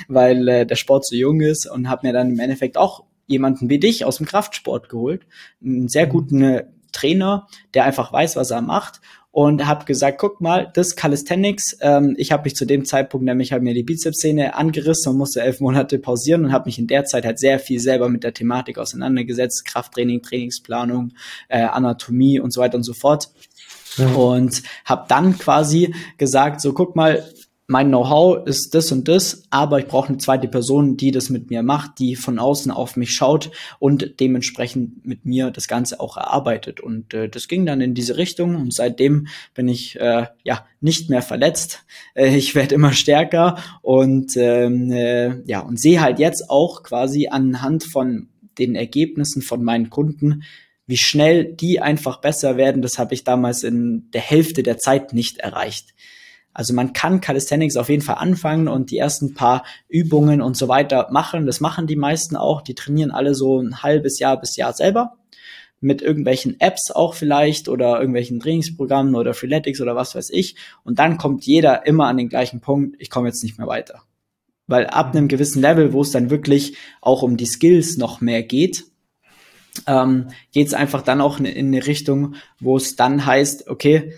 [0.07, 3.69] weil äh, der Sport so jung ist und habe mir dann im Endeffekt auch jemanden
[3.69, 5.27] wie dich aus dem Kraftsport geholt,
[5.63, 8.99] einen sehr guten äh, Trainer, der einfach weiß, was er macht
[9.33, 13.51] und habe gesagt, guck mal, das Calisthenics, ähm, ich habe mich zu dem Zeitpunkt nämlich
[13.51, 17.05] halt mir die Bizepssehne angerissen und musste elf Monate pausieren und habe mich in der
[17.05, 21.13] Zeit halt sehr viel selber mit der Thematik auseinandergesetzt, Krafttraining, Trainingsplanung,
[21.49, 23.29] äh, Anatomie und so weiter und so fort.
[23.97, 24.13] Ja.
[24.13, 27.27] Und habe dann quasi gesagt, so guck mal,
[27.67, 31.49] mein Know-how ist das und das, aber ich brauche eine zweite Person, die das mit
[31.49, 36.17] mir macht, die von außen auf mich schaut und dementsprechend mit mir das Ganze auch
[36.17, 36.81] erarbeitet.
[36.81, 41.09] Und äh, das ging dann in diese Richtung und seitdem bin ich äh, ja nicht
[41.09, 41.85] mehr verletzt.
[42.15, 47.27] Äh, ich werde immer stärker und ähm, äh, ja und sehe halt jetzt auch quasi
[47.29, 48.27] anhand von
[48.59, 50.43] den Ergebnissen von meinen Kunden,
[50.85, 52.81] wie schnell die einfach besser werden.
[52.81, 55.93] Das habe ich damals in der Hälfte der Zeit nicht erreicht.
[56.53, 60.67] Also man kann Calisthenics auf jeden Fall anfangen und die ersten paar Übungen und so
[60.67, 61.45] weiter machen.
[61.45, 62.61] Das machen die meisten auch.
[62.61, 65.17] Die trainieren alle so ein halbes Jahr bis Jahr selber.
[65.79, 70.55] Mit irgendwelchen Apps auch vielleicht oder irgendwelchen Trainingsprogrammen oder Freeletics oder was weiß ich.
[70.83, 74.03] Und dann kommt jeder immer an den gleichen Punkt, ich komme jetzt nicht mehr weiter.
[74.67, 78.43] Weil ab einem gewissen Level, wo es dann wirklich auch um die Skills noch mehr
[78.43, 78.85] geht,
[79.87, 84.17] ähm, geht es einfach dann auch in eine Richtung, wo es dann heißt, okay,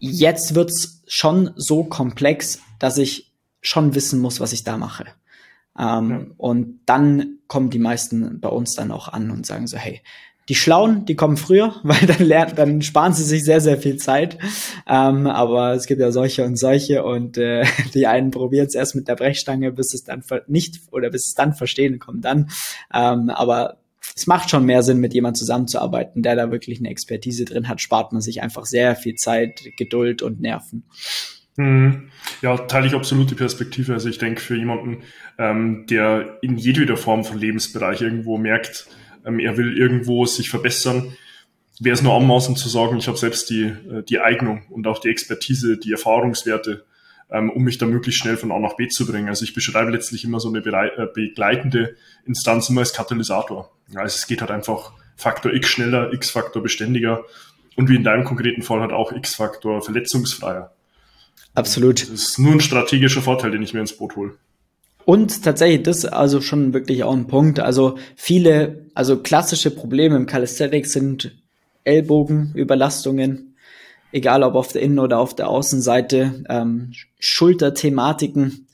[0.00, 5.06] jetzt wird's schon so komplex, dass ich schon wissen muss, was ich da mache.
[5.78, 6.26] Ähm, ja.
[6.36, 10.02] Und dann kommen die meisten bei uns dann auch an und sagen so, hey,
[10.48, 13.96] die Schlauen, die kommen früher, weil dann lernen, dann sparen sie sich sehr, sehr viel
[13.96, 14.38] Zeit.
[14.86, 18.94] Ähm, aber es gibt ja solche und solche und äh, die einen probieren es erst
[18.94, 22.50] mit der Brechstange, bis es dann nicht oder bis es dann verstehen kommt dann.
[22.94, 23.78] Ähm, aber
[24.14, 27.80] es macht schon mehr Sinn, mit jemandem zusammenzuarbeiten, der da wirklich eine Expertise drin hat,
[27.80, 30.84] spart man sich einfach sehr viel Zeit, Geduld und Nerven.
[31.56, 32.10] Mhm.
[32.42, 33.94] Ja, teile ich absolut die Perspektive.
[33.94, 35.02] Also ich denke, für jemanden,
[35.38, 38.88] ähm, der in jedweder Form von Lebensbereich irgendwo merkt,
[39.24, 41.16] ähm, er will irgendwo sich verbessern,
[41.80, 44.98] wäre es nur anmaßend zu sagen, ich habe selbst die, äh, die Eignung und auch
[44.98, 46.84] die Expertise, die Erfahrungswerte,
[47.30, 49.28] ähm, um mich da möglichst schnell von A nach B zu bringen.
[49.28, 53.72] Also ich beschreibe letztlich immer so eine äh, begleitende Instanz immer als Katalysator.
[53.94, 57.24] Also es geht halt einfach Faktor X schneller, X-Faktor beständiger
[57.76, 60.72] und wie in deinem konkreten Fall halt auch X-Faktor verletzungsfreier.
[61.54, 62.02] Absolut.
[62.02, 64.34] Das ist nur ein strategischer Vorteil, den ich mir ins Boot hole.
[65.06, 67.60] Und tatsächlich, das ist also schon wirklich auch ein Punkt.
[67.60, 71.32] Also viele, also klassische Probleme im Calisthenics sind
[71.84, 73.55] Ellbogenüberlastungen,
[74.16, 78.66] egal ob auf der Innen- oder auf der Außenseite, ähm, Schulterthematiken.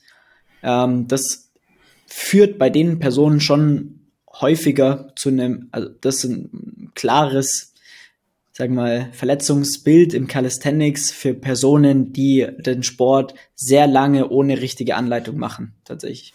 [0.63, 1.51] Ähm, das
[2.07, 3.99] führt bei den Personen schon
[4.31, 7.73] häufiger zu einem, also das ist ein klares,
[8.53, 15.37] sag mal, Verletzungsbild im Calisthenics für Personen, die den Sport sehr lange ohne richtige Anleitung
[15.37, 16.33] machen, tatsächlich.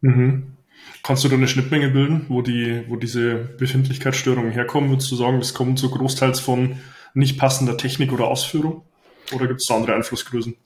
[0.00, 0.56] Mhm.
[1.02, 4.90] Kannst du da eine Schnittmenge bilden, wo die, wo diese Befindlichkeitsstörungen herkommen?
[4.90, 6.76] Würdest du sagen, das kommt so großteils von
[7.14, 8.82] nicht passender Technik oder Ausführung?
[9.32, 10.56] Oder gibt es da andere Einflussgrößen?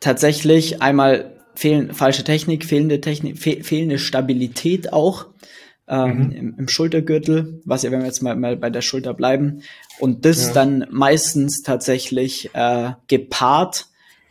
[0.00, 5.26] Tatsächlich einmal fehlen, falsche Technik, fehlende Technik, fe fehlende Stabilität auch
[5.88, 6.32] ähm, mhm.
[6.32, 9.62] im, im, Schultergürtel, was ja, wenn wir jetzt mal, mal bei der Schulter bleiben,
[9.98, 10.52] und das ja.
[10.54, 13.86] dann meistens tatsächlich äh, gepaart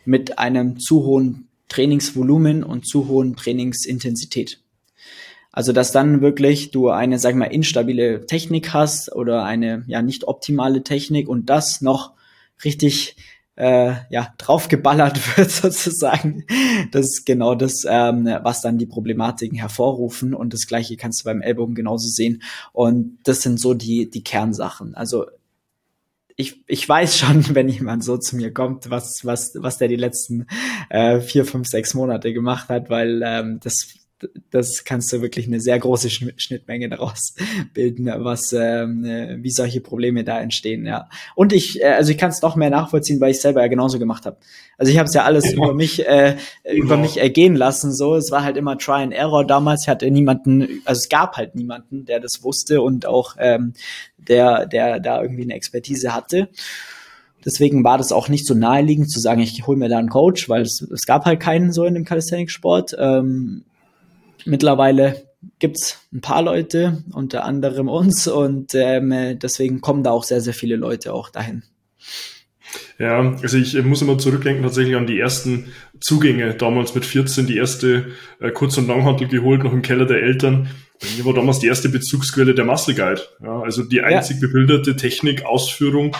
[0.05, 4.59] mit einem zu hohen Trainingsvolumen und zu hohen Trainingsintensität.
[5.59, 10.01] Also, dass dann wirklich du eine, sag ich mal, instabile Technik hast oder eine ja
[10.01, 12.13] nicht optimale Technik und das noch
[12.63, 13.17] richtig
[13.57, 16.45] äh, ja draufgeballert wird sozusagen.
[16.93, 21.25] Das ist genau das, ähm, was dann die Problematiken hervorrufen und das gleiche kannst du
[21.25, 22.41] beim Ellbogen genauso sehen.
[22.71, 24.95] Und das sind so die die Kernsachen.
[24.95, 25.25] Also
[26.37, 29.97] ich, ich weiß schon, wenn jemand so zu mir kommt, was, was, was der die
[29.97, 30.47] letzten
[30.89, 33.98] äh, vier, fünf, sechs Monate gemacht hat, weil ähm, das
[34.49, 37.35] das kannst du wirklich eine sehr große Schnittmenge daraus
[37.73, 41.09] bilden, was ähm, äh, wie solche Probleme da entstehen, ja.
[41.35, 43.99] Und ich, äh, also ich kann es noch mehr nachvollziehen, weil ich selber ja genauso
[43.99, 44.37] gemacht habe.
[44.77, 46.37] Also ich habe es ja alles über mich äh,
[46.71, 47.93] über mich ergehen lassen.
[47.93, 49.45] So, es war halt immer Try and Error.
[49.45, 53.73] Damals hatte niemanden, also es gab halt niemanden, der das wusste und auch ähm,
[54.17, 56.49] der der da irgendwie eine Expertise hatte.
[57.45, 60.49] Deswegen war das auch nicht so naheliegend zu sagen, ich hole mir da einen Coach,
[60.49, 62.97] weil es, es gab halt keinen so in dem Calisthenics-Sport.
[62.99, 63.63] Ähm,
[64.45, 70.41] Mittlerweile gibt's ein paar Leute, unter anderem uns, und ähm, deswegen kommen da auch sehr,
[70.41, 71.63] sehr viele Leute auch dahin.
[72.97, 77.57] Ja, also ich muss immer zurückdenken tatsächlich an die ersten Zugänge, damals mit 14 die
[77.57, 80.69] erste äh, Kurz- und Langhantel geholt, noch im Keller der Eltern.
[81.01, 83.21] Bei mir war damals die erste Bezugsquelle der Muscle Guide.
[83.41, 84.47] Ja, also die einzig ja.
[84.47, 86.15] bebilderte Technik, Ausführung,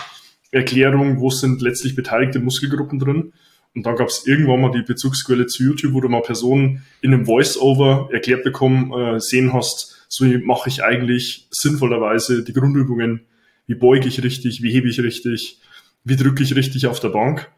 [0.50, 3.32] Erklärung, wo sind letztlich beteiligte Muskelgruppen drin.
[3.74, 7.14] Und dann gab es irgendwann mal die Bezugsquelle zu YouTube, wo du mal Personen in
[7.14, 13.20] einem Voice-Over erklärt bekommen, äh, sehen hast, so mache ich eigentlich sinnvollerweise die Grundübungen,
[13.66, 15.60] wie beuge ich richtig, wie hebe ich richtig,
[16.02, 17.48] wie drücke ich richtig auf der Bank.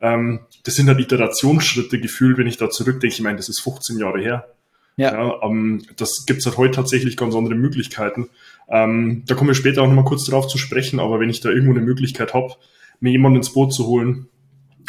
[0.00, 3.14] Ähm, das sind halt Iterationsschritte gefühlt, wenn ich da zurückdenke.
[3.14, 4.48] Ich meine, das ist 15 Jahre her.
[4.96, 5.12] Ja.
[5.12, 8.28] ja ähm, das gibt's halt heute tatsächlich ganz andere Möglichkeiten.
[8.68, 11.50] Ähm, da kommen wir später auch nochmal kurz drauf zu sprechen, aber wenn ich da
[11.50, 12.54] irgendwo eine Möglichkeit habe,
[12.98, 14.28] mir jemanden ins Boot zu holen,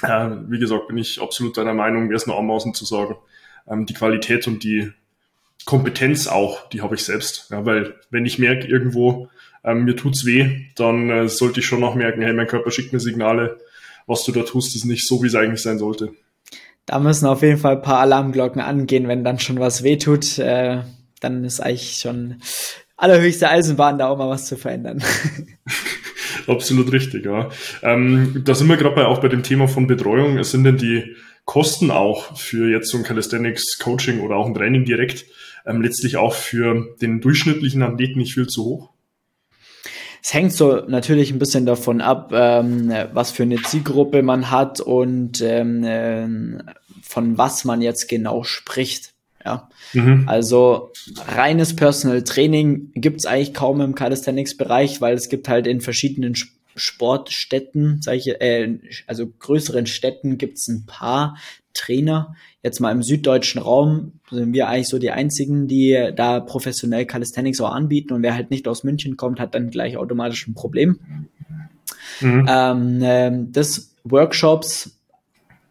[0.03, 3.15] äh, wie gesagt, bin ich absolut deiner Meinung, wäre es nur anmaßend zu sagen,
[3.67, 4.91] ähm, die Qualität und die
[5.65, 7.49] Kompetenz auch, die habe ich selbst.
[7.49, 9.29] Ja, weil wenn ich merke, irgendwo
[9.63, 12.93] ähm, mir tut's weh, dann äh, sollte ich schon noch merken, hey, mein Körper schickt
[12.93, 13.57] mir Signale,
[14.05, 16.11] was du da tust, ist nicht so, wie es eigentlich sein sollte.
[16.85, 20.37] Da müssen auf jeden Fall ein paar Alarmglocken angehen, wenn dann schon was weh tut.
[20.37, 20.81] Äh,
[21.21, 22.41] dann ist eigentlich schon
[22.97, 25.01] allerhöchste Eisenbahn, da auch mal was zu verändern.
[26.47, 27.49] Absolut richtig, ja.
[27.81, 30.37] Ähm, da sind wir gerade bei, auch bei dem Thema von Betreuung.
[30.37, 31.15] Es sind denn die
[31.45, 35.25] Kosten auch für jetzt so ein Calisthenics Coaching oder auch ein Training direkt
[35.65, 38.89] ähm, letztlich auch für den durchschnittlichen Athleten nicht viel zu hoch?
[40.21, 44.79] Es hängt so natürlich ein bisschen davon ab, ähm, was für eine Zielgruppe man hat
[44.79, 46.63] und ähm, äh,
[47.01, 49.12] von was man jetzt genau spricht.
[49.45, 49.69] Ja.
[49.93, 50.23] Mhm.
[50.27, 50.91] Also
[51.27, 56.36] reines Personal Training gibt's eigentlich kaum im Calisthenics-Bereich, weil es gibt halt in verschiedenen
[56.75, 61.38] Sportstätten, ich, äh, also größeren Städten gibt's ein paar
[61.73, 62.36] Trainer.
[62.62, 67.60] Jetzt mal im süddeutschen Raum sind wir eigentlich so die einzigen, die da professionell Calisthenics
[67.62, 68.13] auch anbieten.
[68.13, 70.99] Und wer halt nicht aus München kommt, hat dann gleich automatisch ein Problem.
[72.21, 72.47] Mhm.
[72.49, 74.97] Ähm, äh, das Workshops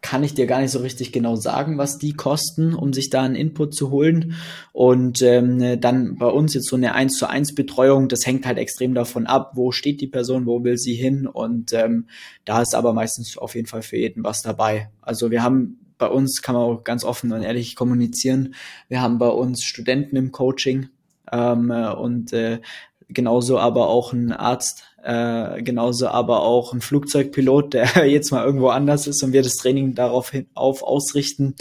[0.03, 3.23] kann ich dir gar nicht so richtig genau sagen, was die kosten, um sich da
[3.23, 4.35] einen Input zu holen.
[4.73, 8.59] Und ähm, dann bei uns jetzt so eine 1 zu 1 Betreuung, das hängt halt
[8.59, 11.29] extrem davon ab, wo steht die Person, wo will sie hin.
[11.29, 12.09] Und ähm,
[12.45, 14.91] da ist aber meistens auf jeden Fall für jeden was dabei.
[15.01, 18.55] Also wir haben bei uns, kann man auch ganz offen und ehrlich kommunizieren,
[18.88, 20.88] wir haben bei uns Studenten im Coaching
[21.31, 22.61] ähm, und äh,
[23.09, 28.69] genauso aber auch ein Arzt, äh, genauso aber auch ein Flugzeugpilot, der jetzt mal irgendwo
[28.69, 31.55] anders ist und wir das Training darauf hin, auf ausrichten.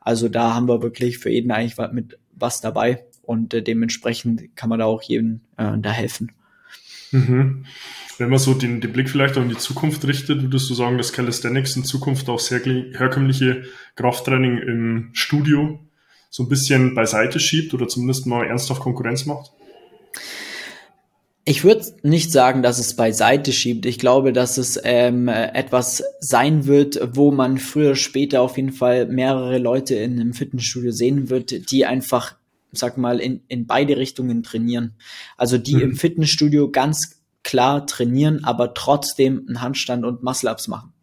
[0.00, 4.68] Also da haben wir wirklich für jeden eigentlich mit was dabei und äh, dementsprechend kann
[4.68, 6.32] man da auch jedem äh, da helfen.
[7.10, 7.64] Mhm.
[8.18, 10.98] Wenn man so den, den Blick vielleicht auch in die Zukunft richtet, würdest du sagen,
[10.98, 13.64] dass Calisthenics in Zukunft auch sehr herkömmliche
[13.96, 15.80] Krafttraining im Studio
[16.30, 19.50] so ein bisschen beiseite schiebt oder zumindest mal ernsthaft Konkurrenz macht?
[21.46, 23.84] Ich würde nicht sagen, dass es beiseite schiebt.
[23.84, 28.72] Ich glaube, dass es ähm, etwas sein wird, wo man früher oder später auf jeden
[28.72, 32.36] Fall mehrere Leute in einem Fitnessstudio sehen wird, die einfach,
[32.72, 34.94] sag mal, in, in beide Richtungen trainieren.
[35.36, 35.82] Also die mhm.
[35.82, 40.93] im Fitnessstudio ganz klar trainieren, aber trotzdem einen Handstand und Muscle-Ups machen.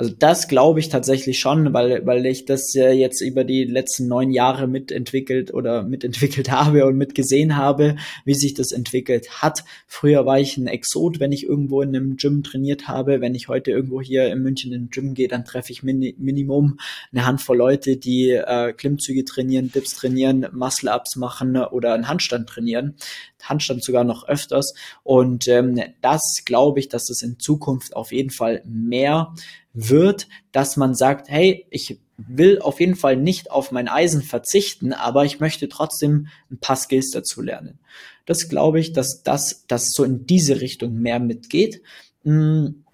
[0.00, 4.08] Also das glaube ich tatsächlich schon, weil, weil ich das ja jetzt über die letzten
[4.08, 9.62] neun Jahre mitentwickelt oder mitentwickelt habe und mitgesehen habe, wie sich das entwickelt hat.
[9.86, 13.20] Früher war ich ein Exot, wenn ich irgendwo in einem Gym trainiert habe.
[13.20, 16.14] Wenn ich heute irgendwo hier in München in den Gym gehe, dann treffe ich mini
[16.16, 16.78] Minimum
[17.12, 22.94] eine Handvoll Leute, die äh, Klimmzüge trainieren, Dips trainieren, Muscle-Ups machen oder einen Handstand trainieren.
[23.42, 24.72] Handstand sogar noch öfters.
[25.02, 29.34] Und ähm, das glaube ich, dass es in Zukunft auf jeden Fall mehr
[29.72, 34.92] wird, dass man sagt, hey, ich will auf jeden Fall nicht auf mein Eisen verzichten,
[34.92, 37.78] aber ich möchte trotzdem ein paar Skills dazu lernen.
[38.26, 41.82] Das glaube ich, dass das, das so in diese Richtung mehr mitgeht.
[42.24, 42.84] Hm,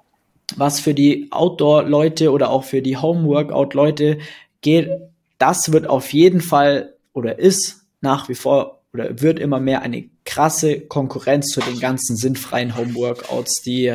[0.55, 4.19] was für die Outdoor-Leute oder auch für die Home-Workout-Leute
[4.61, 4.91] geht,
[5.39, 10.09] das wird auf jeden Fall oder ist nach wie vor oder wird immer mehr eine
[10.25, 13.87] krasse Konkurrenz zu den ganzen sinnfreien Homeworkouts, die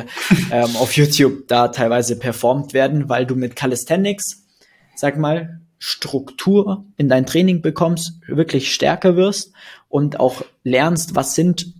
[0.50, 4.44] ähm, auf YouTube da teilweise performt werden, weil du mit Calisthenics,
[4.94, 9.52] sag mal, Struktur in dein Training bekommst, wirklich stärker wirst
[9.88, 11.74] und auch lernst, was sind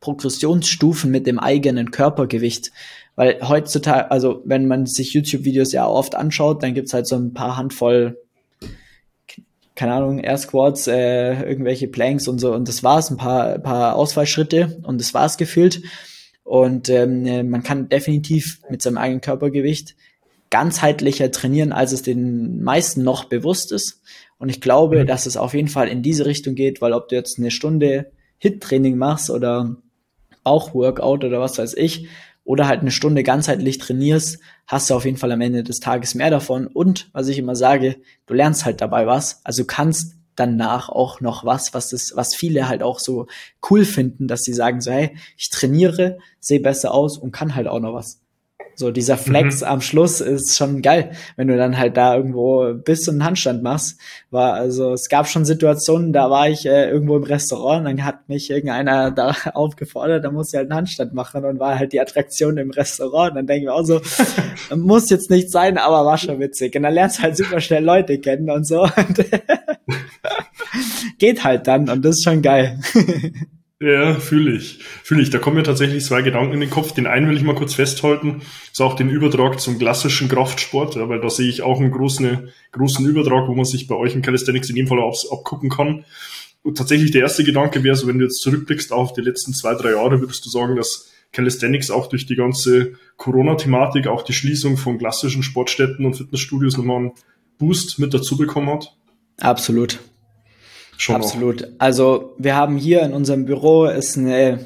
[0.00, 2.72] Progressionsstufen mit dem eigenen Körpergewicht.
[3.14, 7.32] Weil heutzutage, also wenn man sich YouTube-Videos ja oft anschaut, dann gibt's halt so ein
[7.32, 8.18] paar Handvoll
[9.78, 12.52] keine Ahnung, Air Squats, äh, irgendwelche Planks und so.
[12.52, 15.82] Und das war's, ein paar, paar Ausfallschritte und das war's gefühlt.
[16.42, 19.94] Und ähm, man kann definitiv mit seinem eigenen Körpergewicht
[20.50, 24.02] ganzheitlicher trainieren, als es den meisten noch bewusst ist.
[24.38, 25.06] Und ich glaube, mhm.
[25.06, 28.10] dass es auf jeden Fall in diese Richtung geht, weil ob du jetzt eine Stunde
[28.38, 29.76] Hit-Training machst oder
[30.42, 32.08] Bauchworkout oder was weiß ich,
[32.48, 36.14] oder halt eine Stunde ganzheitlich trainierst, hast du auf jeden Fall am Ende des Tages
[36.14, 36.66] mehr davon.
[36.66, 39.42] Und was ich immer sage, du lernst halt dabei was.
[39.44, 43.26] Also kannst danach auch noch was, was das, was viele halt auch so
[43.68, 47.68] cool finden, dass sie sagen so, hey, ich trainiere, sehe besser aus und kann halt
[47.68, 48.22] auch noch was.
[48.78, 49.66] So dieser Flex mhm.
[49.66, 53.60] am Schluss ist schon geil, wenn du dann halt da irgendwo bist und einen Handstand
[53.60, 53.98] machst.
[54.30, 58.28] War also es gab schon Situationen, da war ich äh, irgendwo im Restaurant, dann hat
[58.28, 62.00] mich irgendeiner da aufgefordert, da muss ich halt einen Handstand machen und war halt die
[62.00, 63.34] Attraktion im Restaurant.
[63.34, 64.00] Dann denke ich mir auch so,
[64.76, 66.76] muss jetzt nicht sein, aber war schon witzig.
[66.76, 68.82] Und dann lernst du halt super schnell Leute kennen und so.
[68.96, 69.24] Und
[71.18, 72.78] geht halt dann und das ist schon geil.
[73.80, 74.80] Ja, fühle ich.
[75.04, 75.30] Fühle ich.
[75.30, 76.92] Da kommen mir tatsächlich zwei Gedanken in den Kopf.
[76.92, 78.42] Den einen will ich mal kurz festhalten.
[78.72, 82.48] ist auch den Übertrag zum klassischen Kraftsport, ja, weil da sehe ich auch einen großen,
[82.72, 86.04] großen Übertrag, wo man sich bei euch im Calisthenics in dem Fall auch abgucken kann.
[86.62, 89.74] Und tatsächlich der erste Gedanke wäre so, wenn du jetzt zurückblickst auf die letzten zwei,
[89.74, 94.76] drei Jahre, würdest du sagen, dass Calisthenics auch durch die ganze Corona-Thematik, auch die Schließung
[94.76, 97.12] von klassischen Sportstätten und Fitnessstudios nochmal einen
[97.58, 98.96] Boost mit dazu bekommen hat?
[99.38, 100.00] Absolut.
[100.98, 101.60] Schon Absolut.
[101.60, 101.68] Noch.
[101.78, 104.58] Also wir haben hier in unserem Büro ist eine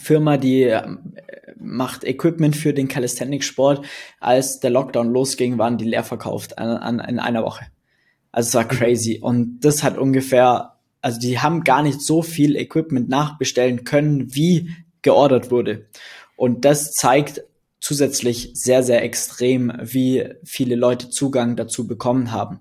[0.00, 1.14] Firma, die ähm,
[1.58, 3.84] macht Equipment für den Calisthenics-Sport.
[4.20, 7.66] Als der Lockdown losging, waren die leer verkauft an, an, in einer Woche.
[8.32, 9.20] Also es war crazy.
[9.20, 14.70] Und das hat ungefähr, also die haben gar nicht so viel Equipment nachbestellen können, wie
[15.02, 15.88] geordert wurde.
[16.36, 17.42] Und das zeigt
[17.80, 22.60] zusätzlich sehr, sehr extrem, wie viele Leute Zugang dazu bekommen haben.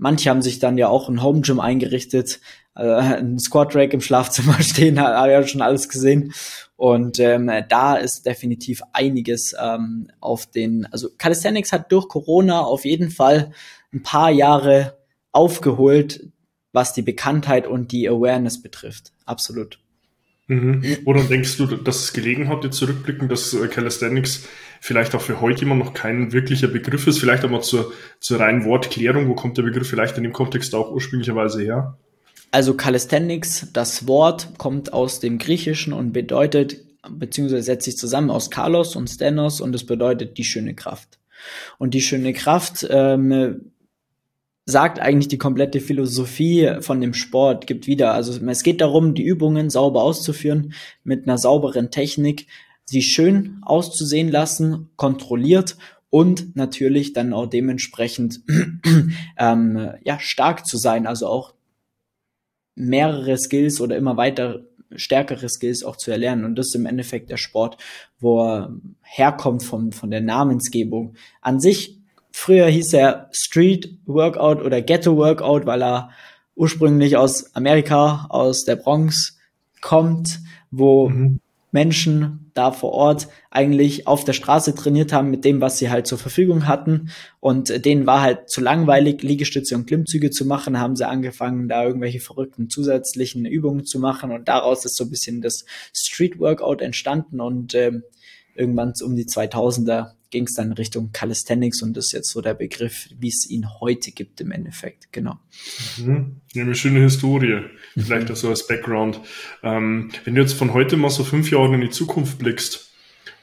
[0.00, 2.40] Manche haben sich dann ja auch ein Home Gym eingerichtet,
[2.74, 6.32] äh, ein Squat Rack im Schlafzimmer stehen, habe ja schon alles gesehen.
[6.76, 12.86] Und ähm, da ist definitiv einiges ähm, auf den, also Calisthenics hat durch Corona auf
[12.86, 13.52] jeden Fall
[13.92, 14.96] ein paar Jahre
[15.32, 16.26] aufgeholt,
[16.72, 19.12] was die Bekanntheit und die Awareness betrifft.
[19.26, 19.80] Absolut.
[20.46, 20.82] Mhm.
[21.04, 24.48] Woran denkst du, dass es gelegen hat, jetzt zurückblicken, dass äh, Calisthenics
[24.80, 27.18] vielleicht auch für heute jemand noch kein wirklicher Begriff ist.
[27.18, 29.28] Vielleicht mal zur, zur reinen Wortklärung.
[29.28, 31.98] Wo kommt der Begriff vielleicht in dem Kontext auch ursprünglicherweise her?
[32.50, 36.78] Also Calisthenics, das Wort kommt aus dem Griechischen und bedeutet,
[37.08, 41.18] beziehungsweise setzt sich zusammen aus Carlos und Stenos und es bedeutet die schöne Kraft.
[41.78, 43.70] Und die schöne Kraft ähm,
[44.66, 48.14] sagt eigentlich die komplette Philosophie von dem Sport, gibt wieder.
[48.14, 50.72] Also es geht darum, die Übungen sauber auszuführen,
[51.04, 52.46] mit einer sauberen Technik,
[52.90, 55.76] sie schön auszusehen lassen, kontrolliert
[56.10, 58.40] und natürlich dann auch dementsprechend
[59.38, 61.54] ähm, ja, stark zu sein, also auch
[62.74, 64.62] mehrere Skills oder immer weiter
[64.96, 66.44] stärkere Skills auch zu erlernen.
[66.44, 67.76] Und das ist im Endeffekt der Sport,
[68.18, 71.14] wo er herkommt von, von der Namensgebung.
[71.40, 72.00] An sich,
[72.32, 76.10] früher hieß er Street Workout oder Ghetto Workout, weil er
[76.56, 79.38] ursprünglich aus Amerika, aus der Bronx
[79.80, 80.40] kommt,
[80.72, 81.38] wo mhm.
[81.72, 86.06] Menschen da vor Ort eigentlich auf der Straße trainiert haben mit dem, was sie halt
[86.06, 87.10] zur Verfügung hatten.
[87.38, 91.84] Und denen war halt zu langweilig, Liegestütze und Klimmzüge zu machen, haben sie angefangen, da
[91.84, 94.32] irgendwelche verrückten zusätzlichen Übungen zu machen.
[94.32, 95.64] Und daraus ist so ein bisschen das
[95.94, 97.92] Street Workout entstanden und äh,
[98.54, 102.54] irgendwann um die 2000er ging es dann Richtung Calisthenics und das ist jetzt so der
[102.54, 105.38] Begriff, wie es ihn heute gibt im Endeffekt, genau.
[105.98, 106.40] Mhm.
[106.52, 107.62] Ja, eine schöne Historie,
[107.94, 108.00] mhm.
[108.00, 109.20] vielleicht auch so als Background.
[109.62, 112.92] Ähm, wenn du jetzt von heute mal so fünf Jahre in die Zukunft blickst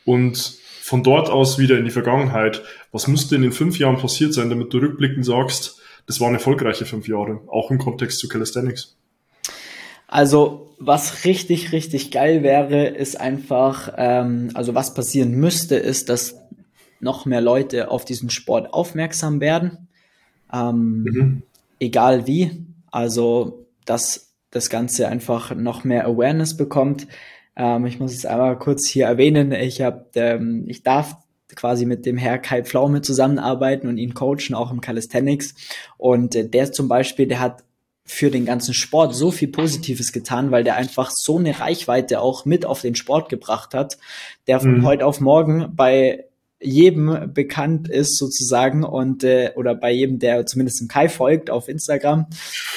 [0.05, 4.33] und von dort aus wieder in die Vergangenheit, was müsste in den fünf Jahren passiert
[4.33, 8.95] sein, damit du rückblickend sagst, das waren erfolgreiche fünf Jahre, auch im Kontext zu Calisthenics?
[10.07, 16.35] Also was richtig, richtig geil wäre, ist einfach, ähm, also was passieren müsste, ist, dass
[16.99, 19.87] noch mehr Leute auf diesen Sport aufmerksam werden.
[20.53, 21.41] Ähm, mhm.
[21.79, 22.65] Egal wie.
[22.91, 27.07] Also, dass das Ganze einfach noch mehr Awareness bekommt.
[27.55, 29.51] Ähm, ich muss es einmal kurz hier erwähnen.
[29.51, 31.17] Ich habe, ähm, ich darf
[31.55, 35.55] quasi mit dem Herr Kai Pflaume zusammenarbeiten und ihn coachen, auch im Calisthenics.
[35.97, 37.63] Und äh, der zum Beispiel, der hat
[38.05, 42.45] für den ganzen Sport so viel Positives getan, weil der einfach so eine Reichweite auch
[42.45, 43.97] mit auf den Sport gebracht hat,
[44.47, 44.85] der von mhm.
[44.85, 46.23] heute auf morgen bei
[46.59, 51.67] jedem bekannt ist sozusagen und äh, oder bei jedem, der zumindest im Kai folgt auf
[51.67, 52.27] Instagram.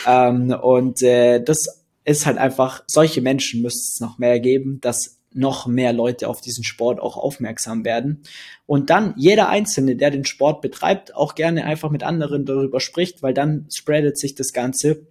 [0.06, 5.20] Ähm, und äh, das ist halt einfach, solche Menschen müsste es noch mehr geben, dass
[5.32, 8.22] noch mehr Leute auf diesen Sport auch aufmerksam werden.
[8.66, 13.22] Und dann jeder Einzelne, der den Sport betreibt, auch gerne einfach mit anderen darüber spricht,
[13.22, 15.06] weil dann spreadet sich das Ganze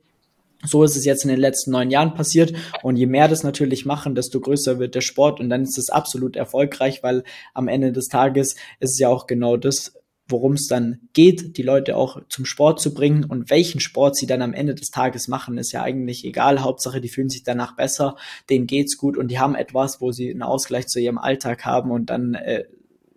[0.64, 2.54] so ist es jetzt in den letzten neun Jahren passiert.
[2.84, 5.40] Und je mehr das natürlich machen, desto größer wird der Sport.
[5.40, 9.26] Und dann ist es absolut erfolgreich, weil am Ende des Tages ist es ja auch
[9.26, 9.94] genau das,
[10.28, 13.24] worum es dann geht, die Leute auch zum Sport zu bringen.
[13.24, 16.62] Und welchen Sport sie dann am Ende des Tages machen, ist ja eigentlich egal.
[16.62, 18.16] Hauptsache, die fühlen sich danach besser,
[18.50, 21.90] denen geht's gut und die haben etwas, wo sie einen Ausgleich zu ihrem Alltag haben
[21.92, 22.66] und dann äh,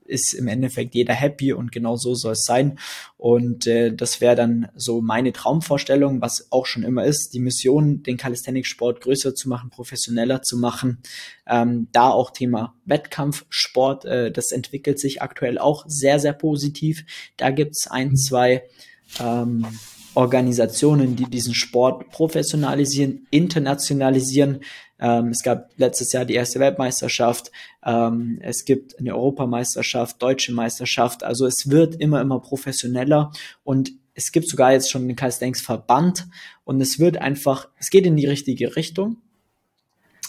[0.04, 2.78] ist im Endeffekt jeder happy und genau so soll es sein.
[3.16, 8.02] Und äh, das wäre dann so meine Traumvorstellung, was auch schon immer ist, die Mission,
[8.02, 10.98] den Calisthenics-Sport größer zu machen, professioneller zu machen.
[11.46, 17.04] Ähm, da auch Thema Wettkampfsport, äh, das entwickelt sich aktuell auch sehr, sehr positiv.
[17.36, 18.64] Da gibt's ein, zwei
[19.20, 19.66] ähm,
[20.14, 24.60] Organisationen, die diesen Sport professionalisieren, internationalisieren.
[25.02, 27.50] Ähm, es gab letztes Jahr die erste Weltmeisterschaft.
[27.84, 31.24] Ähm, es gibt eine Europameisterschaft, deutsche Meisterschaft.
[31.24, 33.32] Also es wird immer, immer professioneller
[33.64, 36.28] und es gibt sogar jetzt schon den Calisthenics Verband
[36.64, 39.16] und es wird einfach, es geht in die richtige Richtung.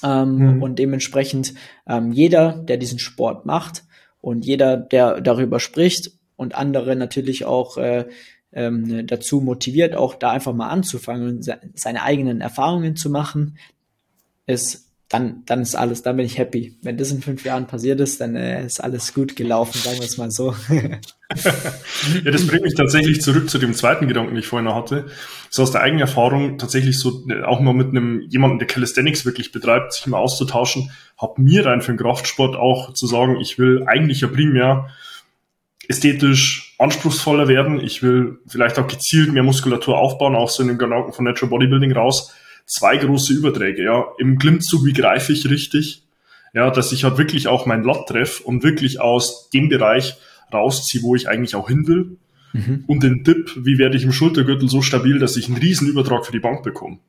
[0.01, 0.63] Ähm, mhm.
[0.63, 1.53] Und dementsprechend
[1.88, 3.84] ähm, jeder, der diesen Sport macht
[4.21, 8.07] und jeder, der darüber spricht und andere natürlich auch äh,
[8.51, 13.57] ähm, dazu motiviert, auch da einfach mal anzufangen und seine eigenen Erfahrungen zu machen,
[14.45, 16.75] ist, dann, dann ist alles, dann bin ich happy.
[16.81, 20.05] Wenn das in fünf Jahren passiert ist, dann äh, ist alles gut gelaufen, sagen wir
[20.05, 20.55] es mal so.
[20.69, 25.05] ja, das bringt mich tatsächlich zurück zu dem zweiten Gedanken, den ich vorhin noch hatte.
[25.51, 29.23] So aus der eigenen Erfahrung tatsächlich so äh, auch mal mit einem jemanden, der Calisthenics
[29.23, 33.59] wirklich betreibt, sich mal auszutauschen, hat mir rein für den Kraftsport auch zu sagen, ich
[33.59, 34.89] will eigentlich ja primär
[35.87, 37.79] ästhetisch anspruchsvoller werden.
[37.79, 41.51] Ich will vielleicht auch gezielt mehr Muskulatur aufbauen, auch so in den Gedanken von Natural
[41.51, 42.33] Bodybuilding raus
[42.66, 43.84] zwei große Überträge.
[43.84, 46.03] Ja, im Klimmzug, wie greife ich richtig?
[46.53, 50.18] Ja, dass ich halt wirklich auch mein Lot treffe und wirklich aus dem Bereich
[50.53, 52.18] rausziehe, wo ich eigentlich auch hin will.
[52.53, 52.84] Mhm.
[52.86, 56.26] Und den Dip, wie werde ich im Schultergürtel so stabil, dass ich einen riesen Übertrag
[56.26, 56.99] für die Bank bekomme.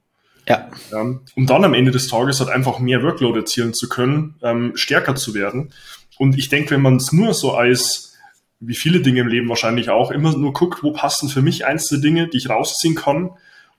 [0.48, 0.70] Ja.
[0.90, 1.00] ja.
[1.36, 5.14] Um dann am Ende des Tages halt einfach mehr Workload erzielen zu können, ähm, stärker
[5.14, 5.72] zu werden.
[6.18, 8.16] Und ich denke, wenn man es nur so als,
[8.60, 12.00] wie viele Dinge im Leben wahrscheinlich auch, immer nur guckt, wo passen für mich einzelne
[12.00, 13.30] Dinge, die ich rausziehen kann,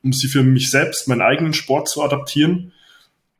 [0.06, 2.72] um sie für mich selbst, meinen eigenen Sport zu adaptieren,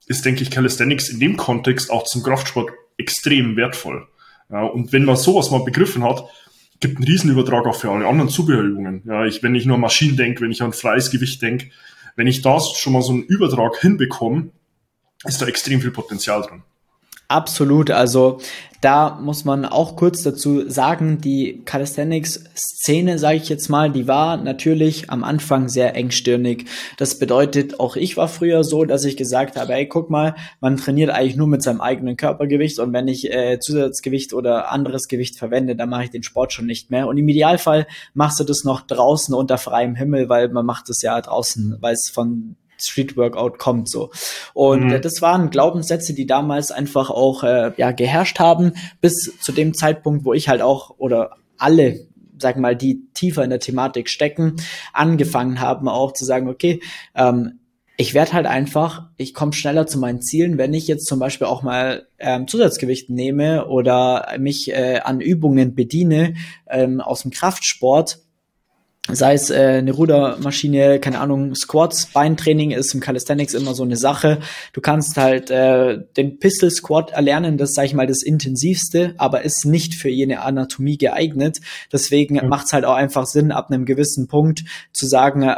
[0.08, 4.08] ist, denke ich, Calisthenics in dem Kontext auch zum Kraftsport extrem wertvoll.
[4.50, 6.24] Ja, und wenn man sowas mal begriffen hat,
[6.80, 9.04] gibt einen Riesenübertrag auch für alle anderen Zubehörübungen.
[9.06, 11.70] Ja, ich, wenn ich nur an Maschinen denke, wenn ich an freies Gewicht denke,
[12.16, 14.50] wenn ich da schon mal so einen Übertrag hinbekomme,
[15.24, 16.64] ist da extrem viel Potenzial drin.
[17.28, 17.90] Absolut.
[17.92, 18.40] Also
[18.82, 24.38] da muss man auch kurz dazu sagen, die Calisthenics-Szene, sage ich jetzt mal, die war
[24.38, 26.66] natürlich am Anfang sehr engstirnig.
[26.98, 30.78] Das bedeutet, auch ich war früher so, dass ich gesagt habe, ey, guck mal, man
[30.78, 35.40] trainiert eigentlich nur mit seinem eigenen Körpergewicht und wenn ich äh, Zusatzgewicht oder anderes Gewicht
[35.40, 37.08] verwende, dann mache ich den Sport schon nicht mehr.
[37.08, 41.02] Und im Idealfall machst du das noch draußen unter freiem Himmel, weil man macht es
[41.02, 44.12] ja draußen, weil es von Street Workout kommt so.
[44.54, 44.94] Und mhm.
[44.94, 49.74] äh, das waren Glaubenssätze, die damals einfach auch äh, ja geherrscht haben bis zu dem
[49.74, 52.08] Zeitpunkt, wo ich halt auch oder alle
[52.38, 54.58] sag mal, die tiefer in der Thematik stecken,
[54.94, 56.82] angefangen haben auch zu sagen, okay,
[57.16, 57.60] ähm,
[57.98, 61.48] ich werde halt einfach, ich komme schneller zu meinen Zielen, wenn ich jetzt zum Beispiel
[61.48, 66.36] auch mal ähm, Zusatzgewicht nehme oder mich äh, an Übungen bediene
[66.70, 68.20] ähm, aus dem Kraftsport,
[69.12, 73.98] sei es äh, eine Rudermaschine, keine Ahnung, Squats, Beintraining ist im Calisthenics immer so eine
[73.98, 74.40] Sache.
[74.74, 79.44] Du kannst halt äh, den Pistol Squat erlernen, das sage ich mal das intensivste, aber
[79.44, 81.60] ist nicht für jene Anatomie geeignet.
[81.92, 82.50] Deswegen mhm.
[82.50, 85.50] macht es halt auch einfach Sinn, ab einem gewissen Punkt zu sagen,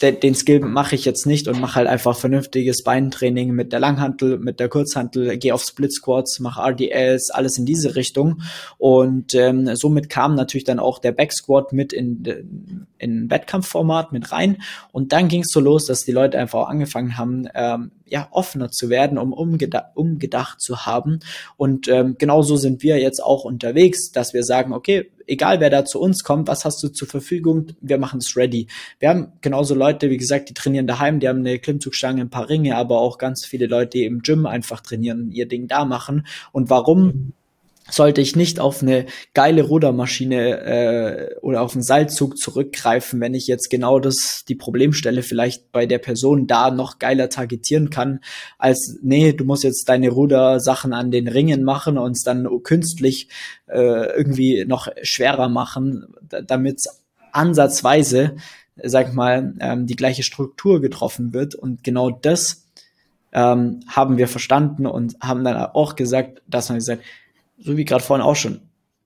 [0.00, 3.80] den, den Skill mache ich jetzt nicht und mache halt einfach vernünftiges Beintraining mit der
[3.80, 8.42] Langhantel, mit der Kurzhantel, gehe auf Split Squats, mache RDLs, alles in diese Richtung.
[8.78, 14.32] Und ähm, somit kam natürlich dann auch der Back Squat mit in, in Wettkampfformat mit
[14.32, 14.62] rein.
[14.92, 18.70] Und dann ging es so los, dass die Leute einfach angefangen haben, ähm, ja, offener
[18.70, 21.20] zu werden, um umgeda umgedacht zu haben.
[21.56, 25.86] Und ähm, genauso sind wir jetzt auch unterwegs, dass wir sagen, okay, egal wer da
[25.86, 28.66] zu uns kommt, was hast du zur Verfügung, wir machen es ready.
[28.98, 32.50] Wir haben genauso Leute, wie gesagt, die trainieren daheim, die haben eine Klimmzugstange, ein paar
[32.50, 36.26] Ringe, aber auch ganz viele Leute, die im Gym einfach trainieren, ihr Ding da machen.
[36.52, 37.32] Und warum?
[37.90, 43.46] Sollte ich nicht auf eine geile Rudermaschine äh, oder auf einen Seilzug zurückgreifen, wenn ich
[43.46, 48.20] jetzt genau das die Problemstelle vielleicht bei der Person da noch geiler targetieren kann,
[48.58, 53.28] als nee, du musst jetzt deine Rudersachen an den Ringen machen und es dann künstlich
[53.66, 56.14] äh, irgendwie noch schwerer machen,
[56.46, 56.80] damit
[57.32, 58.36] ansatzweise,
[58.76, 61.54] sag mal, ähm, die gleiche Struktur getroffen wird.
[61.54, 62.68] Und genau das
[63.32, 67.02] ähm, haben wir verstanden und haben dann auch gesagt, dass man gesagt,
[67.62, 68.60] so wie gerade vorhin auch schon,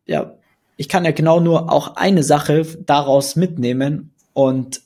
[0.06, 0.34] ja,
[0.76, 4.82] ich kann ja genau nur auch eine Sache daraus mitnehmen und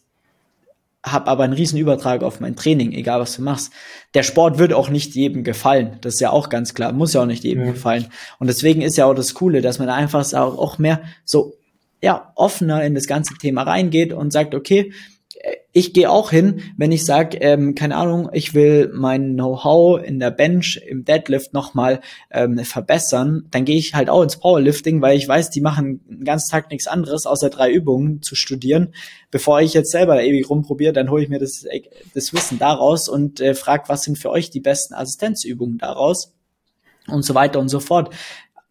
[1.02, 3.72] habe aber einen riesen Übertrag auf mein Training, egal was du machst.
[4.12, 5.96] Der Sport wird auch nicht jedem gefallen.
[6.02, 6.92] Das ist ja auch ganz klar.
[6.92, 7.72] Muss ja auch nicht jedem ja.
[7.72, 8.08] gefallen.
[8.38, 11.54] Und deswegen ist ja auch das Coole, dass man einfach auch mehr so,
[12.02, 14.92] ja, offener in das ganze Thema reingeht und sagt, okay,
[15.72, 20.18] ich gehe auch hin, wenn ich sage, ähm, keine Ahnung, ich will mein Know-how in
[20.18, 22.00] der Bench, im Deadlift nochmal
[22.30, 26.24] ähm, verbessern, dann gehe ich halt auch ins Powerlifting, weil ich weiß, die machen den
[26.24, 28.94] ganzen Tag nichts anderes, außer drei Übungen zu studieren.
[29.30, 31.64] Bevor ich jetzt selber ewig rumprobiere, dann hole ich mir das,
[32.14, 36.34] das Wissen daraus und äh, frage, was sind für euch die besten Assistenzübungen daraus
[37.06, 38.12] und so weiter und so fort.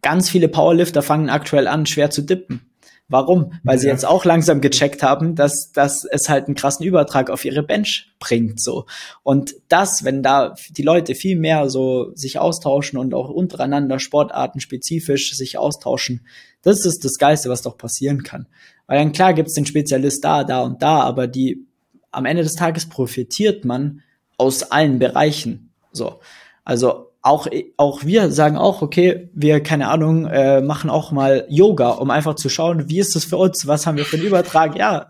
[0.02, 2.69] Ganz viele Powerlifter fangen aktuell an, schwer zu dippen
[3.10, 3.54] Warum?
[3.64, 3.80] Weil ja.
[3.80, 7.64] sie jetzt auch langsam gecheckt haben, dass, dass es halt einen krassen Übertrag auf ihre
[7.64, 8.86] Bench bringt, so.
[9.24, 14.60] Und das, wenn da die Leute viel mehr so sich austauschen und auch untereinander Sportarten
[14.60, 16.24] spezifisch sich austauschen,
[16.62, 18.46] das ist das Geiste, was doch passieren kann.
[18.86, 21.66] Weil dann klar gibt's den Spezialist da, da und da, aber die,
[22.12, 24.02] am Ende des Tages profitiert man
[24.36, 26.20] aus allen Bereichen, so.
[26.64, 27.46] Also auch,
[27.76, 32.34] auch wir sagen auch, okay, wir, keine Ahnung, äh, machen auch mal Yoga, um einfach
[32.34, 35.06] zu schauen, wie ist das für uns, was haben wir für einen Übertrag, ja,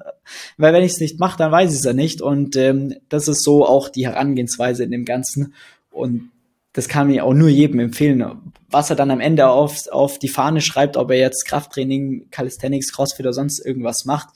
[0.57, 2.21] weil wenn ich es nicht mache, dann weiß ich es ja nicht.
[2.21, 5.55] Und ähm, das ist so auch die Herangehensweise in dem Ganzen.
[5.91, 6.31] Und
[6.73, 8.25] das kann ich auch nur jedem empfehlen,
[8.69, 12.93] was er dann am Ende auf, auf die Fahne schreibt, ob er jetzt Krafttraining, Calisthenics,
[12.93, 14.29] Crossfit oder sonst irgendwas macht,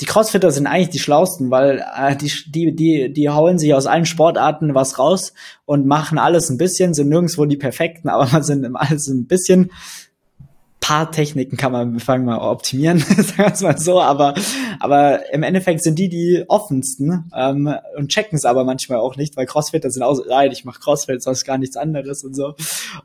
[0.00, 3.86] die Crossfitter sind eigentlich die schlausten, weil äh, die, die, die, die hauen sich aus
[3.86, 5.32] allen Sportarten was raus
[5.64, 9.70] und machen alles ein bisschen, sind nirgendwo die perfekten, aber man sind alles ein bisschen.
[10.78, 14.34] Paar Techniken kann man fangen mal optimieren, sagen wir mal so, aber,
[14.78, 19.36] aber im Endeffekt sind die die offensten ähm, und checken es aber manchmal auch nicht,
[19.36, 22.54] weil Crossfitter sind auch so, nein, ich mache Crossfit, sonst gar nichts anderes und so.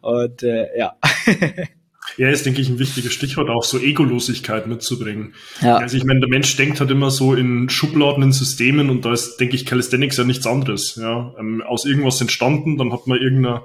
[0.01, 0.95] Und äh, ja.
[2.17, 5.33] Ja, ist, denke ich, ein wichtiges Stichwort, auch so Egolosigkeit mitzubringen.
[5.61, 5.77] Ja.
[5.77, 9.13] Also ich meine, der Mensch denkt halt immer so in Schubladen, in Systemen und da
[9.13, 10.95] ist, denke ich, Calisthenics ja nichts anderes.
[10.95, 13.61] Ja, ähm, aus irgendwas entstanden, dann hat man irgendeine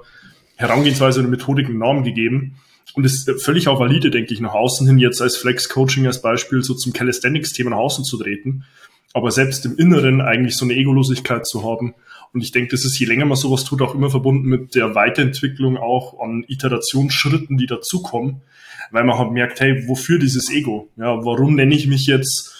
[0.55, 2.55] Herangehensweise oder Methodik einen Namen gegeben
[2.93, 6.63] und ist völlig auch valide, denke ich, nach außen hin jetzt als Flex-Coaching als Beispiel
[6.63, 8.63] so zum Calisthenics-Thema nach außen zu treten.
[9.13, 11.93] Aber selbst im Inneren eigentlich so eine Egolosigkeit zu haben
[12.37, 14.93] Und ich denke, das ist, je länger man sowas tut, auch immer verbunden mit der
[14.93, 18.43] Weiterentwicklung auch an Iterationsschritten, die dazukommen,
[18.91, 20.87] weil man halt merkt, hey, wofür dieses Ego?
[20.97, 22.53] Ja, warum nenne ich mich jetzt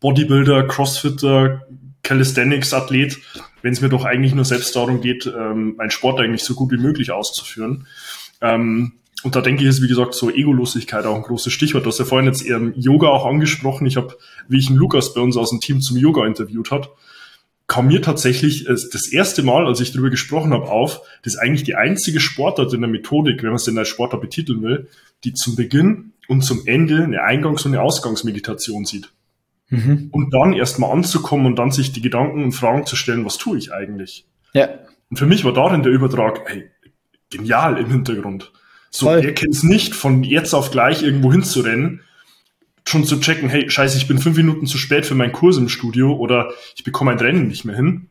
[0.00, 1.64] Bodybuilder, Crossfitter,
[2.02, 3.18] Calisthenics-Athlet,
[3.62, 6.72] wenn es mir doch eigentlich nur selbst darum geht, ähm, meinen Sport eigentlich so gut
[6.72, 7.86] wie möglich auszuführen.
[8.40, 11.84] Ähm, und da denke ich, ist wie gesagt so Egolosigkeit auch ein großes Stichwort.
[11.84, 13.86] Du hast ja vorhin jetzt eher Yoga auch angesprochen.
[13.86, 14.16] Ich habe,
[14.48, 16.90] wie ich einen Lukas bei uns aus dem Team zum Yoga interviewt hat,
[17.70, 21.38] kam mir tatsächlich äh, das erste Mal, als ich darüber gesprochen habe, auf, das ist
[21.38, 24.88] eigentlich die einzige Sportart in der Methodik, wenn man es denn als Sportart betiteln will,
[25.22, 29.12] die zum Beginn und zum Ende eine Eingangs- und eine Ausgangsmeditation sieht.
[29.68, 30.08] Mhm.
[30.10, 33.56] Und dann erstmal anzukommen und dann sich die Gedanken und Fragen zu stellen, was tue
[33.56, 34.26] ich eigentlich?
[34.52, 34.68] Ja.
[35.08, 36.68] Und für mich war darin der Übertrag, ey,
[37.30, 38.50] genial im Hintergrund.
[38.90, 39.22] So, Voll.
[39.22, 42.00] wer kennt es nicht, von jetzt auf gleich irgendwo hinzurennen,
[42.90, 45.68] schon zu checken, hey, scheiße, ich bin fünf Minuten zu spät für meinen Kurs im
[45.68, 48.08] Studio oder ich bekomme ein Rennen nicht mehr hin.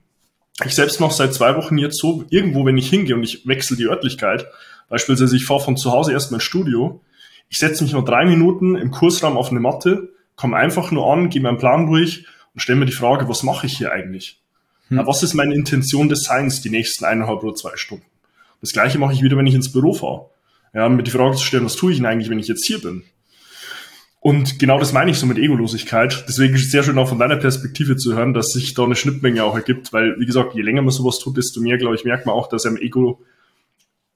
[0.66, 3.78] Ich selbst noch seit zwei Wochen jetzt so, irgendwo, wenn ich hingehe und ich wechsle
[3.78, 4.48] die Örtlichkeit,
[4.90, 7.02] beispielsweise ich fahre von zu Hause erst mein Studio,
[7.50, 11.30] ich setze mich noch drei Minuten im Kursraum auf eine Matte, komme einfach nur an,
[11.30, 14.42] gehe meinen Plan durch und stelle mir die Frage, was mache ich hier eigentlich?
[14.90, 15.06] Hm.
[15.06, 18.06] Was ist meine Intention des Seins die nächsten eineinhalb oder zwei Stunden?
[18.62, 20.30] Das gleiche mache ich wieder, wenn ich ins Büro fahre.
[20.74, 22.80] Ja, mir die Frage zu stellen, was tue ich denn eigentlich, wenn ich jetzt hier
[22.80, 23.04] bin?
[24.22, 26.26] Und genau das meine ich so mit Egolosigkeit.
[26.28, 28.96] Deswegen ist es sehr schön auch von deiner Perspektive zu hören, dass sich da eine
[28.96, 32.04] Schnittmenge auch ergibt, weil, wie gesagt, je länger man sowas tut, desto mehr, glaube ich,
[32.04, 33.22] merkt man auch, dass einem Ego,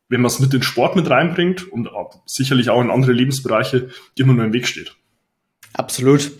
[0.09, 1.89] wenn man es mit in Sport mit reinbringt und
[2.25, 4.93] sicherlich auch in andere Lebensbereiche, immer nur im Weg steht.
[5.73, 6.31] Absolut.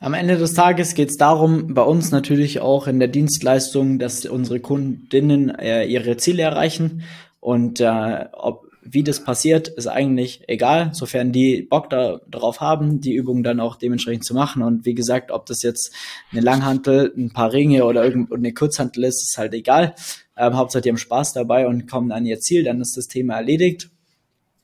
[0.00, 4.26] Am Ende des Tages geht es darum, bei uns natürlich auch in der Dienstleistung, dass
[4.26, 7.02] unsere Kundinnen äh, ihre Ziele erreichen
[7.40, 13.00] und äh, ob wie das passiert, ist eigentlich egal, sofern die Bock da, darauf haben,
[13.00, 14.62] die Übung dann auch dementsprechend zu machen.
[14.62, 15.94] Und wie gesagt, ob das jetzt
[16.32, 19.94] eine Langhantel, ein paar Ringe oder irgendeine Kurzhantel ist, ist halt egal.
[20.36, 23.36] Ähm, Hauptsache, die haben Spaß dabei und kommen an ihr Ziel, dann ist das Thema
[23.36, 23.90] erledigt.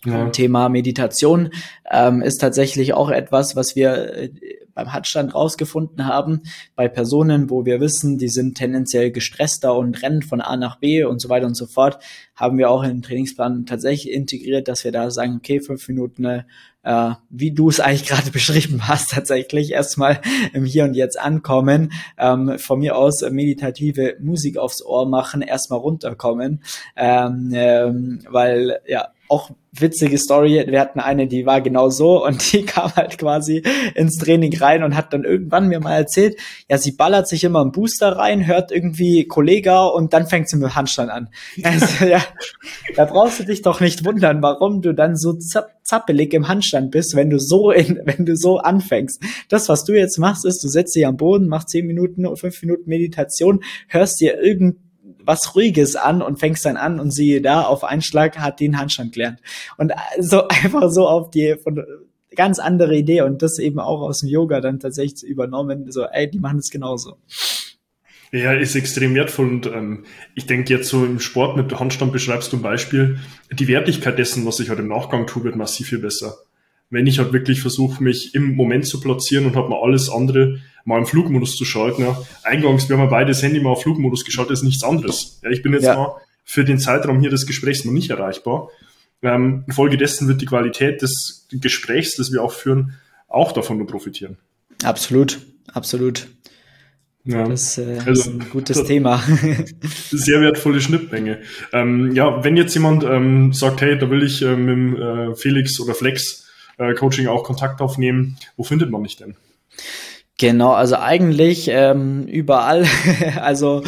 [0.04, 0.28] Ja.
[0.28, 1.50] Thema Meditation
[1.90, 4.30] ähm, ist tatsächlich auch etwas, was wir äh,
[4.74, 6.42] beim Handstand rausgefunden haben,
[6.76, 11.04] bei Personen, wo wir wissen, die sind tendenziell gestresster und rennen von A nach B
[11.04, 11.98] und so weiter und so fort,
[12.34, 16.44] haben wir auch in den Trainingsplan tatsächlich integriert, dass wir da sagen, okay, fünf Minuten,
[16.84, 20.20] äh, wie du es eigentlich gerade beschrieben hast, tatsächlich erstmal
[20.52, 25.78] im Hier und Jetzt ankommen, ähm, von mir aus meditative Musik aufs Ohr machen, erstmal
[25.78, 26.62] runterkommen,
[26.96, 30.64] ähm, ähm, weil ja, auch witzige Story.
[30.68, 33.62] Wir hatten eine, die war genau so und die kam halt quasi
[33.94, 37.60] ins Training rein und hat dann irgendwann mir mal erzählt, ja, sie ballert sich immer
[37.60, 41.28] einen Booster rein, hört irgendwie Kollega und dann fängt sie mit Handstand an.
[41.64, 42.22] Also, ja,
[42.94, 45.36] da brauchst du dich doch nicht wundern, warum du dann so
[45.82, 49.22] zappelig im Handstand bist, wenn du so in, wenn du so anfängst.
[49.48, 52.62] Das, was du jetzt machst, ist, du setzt dich am Boden, machst zehn Minuten, fünf
[52.62, 54.76] Minuten Meditation, hörst dir irgend
[55.24, 58.78] was Ruhiges an und fängst dann an und siehe da, auf einen Schlag hat den
[58.78, 59.40] Handstand gelernt.
[59.76, 61.84] Und so einfach so auf die von
[62.34, 65.90] ganz andere Idee und das eben auch aus dem Yoga dann tatsächlich übernommen.
[65.90, 67.16] So, ey, die machen es genauso.
[68.32, 70.04] Ja, ist extrem wertvoll und ähm,
[70.34, 73.20] ich denke jetzt so im Sport mit Handstand beschreibst du ein Beispiel,
[73.52, 76.34] die Wertigkeit dessen, was ich halt im Nachgang tue, wird massiv viel besser.
[76.94, 80.60] Wenn ich halt wirklich versuche, mich im Moment zu platzieren und habe mal alles andere
[80.84, 82.02] mal im Flugmodus zu schalten.
[82.02, 82.22] Ja.
[82.44, 85.40] Eingangs, wir haben ja beide Handy mal auf Flugmodus geschaltet, ist nichts anderes.
[85.42, 85.96] Ja, ich bin jetzt ja.
[85.96, 88.68] mal für den Zeitraum hier des Gesprächs noch nicht erreichbar.
[89.22, 92.94] Ähm, infolgedessen wird die Qualität des Gesprächs, das wir auch führen,
[93.26, 94.36] auch davon nur profitieren.
[94.84, 95.40] Absolut,
[95.72, 96.28] absolut.
[97.24, 97.48] Ja.
[97.48, 99.20] Das äh, also, ist ein gutes das, Thema.
[100.10, 101.40] sehr wertvolle Schnittmenge.
[101.72, 105.80] Ähm, ja, wenn jetzt jemand ähm, sagt, hey, da will ich äh, mit äh, Felix
[105.80, 106.43] oder Flex
[106.78, 109.36] äh, Coaching auch Kontakt aufnehmen, wo findet man mich denn?
[110.36, 112.86] Genau, also eigentlich ähm, überall.
[113.40, 113.84] also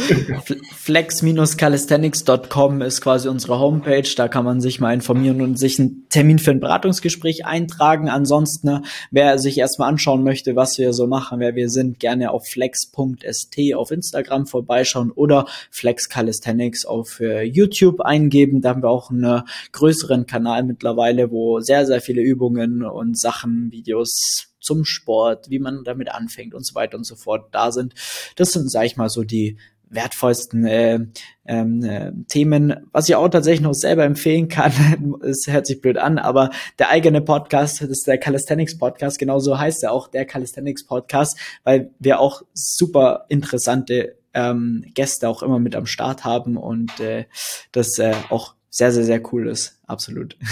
[0.76, 4.08] flex-calisthenics.com ist quasi unsere Homepage.
[4.16, 8.08] Da kann man sich mal informieren und sich einen Termin für ein Beratungsgespräch eintragen.
[8.08, 12.30] Ansonsten, ne, wer sich erstmal anschauen möchte, was wir so machen, wer wir sind, gerne
[12.30, 18.60] auf flex.st auf Instagram vorbeischauen oder Flex Calisthenics auf äh, YouTube eingeben.
[18.60, 19.42] Da haben wir auch einen
[19.72, 25.84] größeren Kanal mittlerweile, wo sehr, sehr viele Übungen und Sachen, Videos zum Sport, wie man
[25.84, 27.94] damit anfängt und so weiter und so fort da sind.
[28.34, 29.56] Das sind, sag ich mal, so die
[29.88, 30.98] wertvollsten äh,
[31.46, 34.72] ähm, äh, Themen, was ich auch tatsächlich noch selber empfehlen kann,
[35.22, 36.50] es hört sich blöd an, aber
[36.80, 41.38] der eigene Podcast, das ist der Calisthenics Podcast, genauso heißt er auch, der Calisthenics Podcast,
[41.62, 47.26] weil wir auch super interessante ähm, Gäste auch immer mit am Start haben und äh,
[47.70, 50.36] das äh, auch sehr, sehr, sehr cool ist, absolut.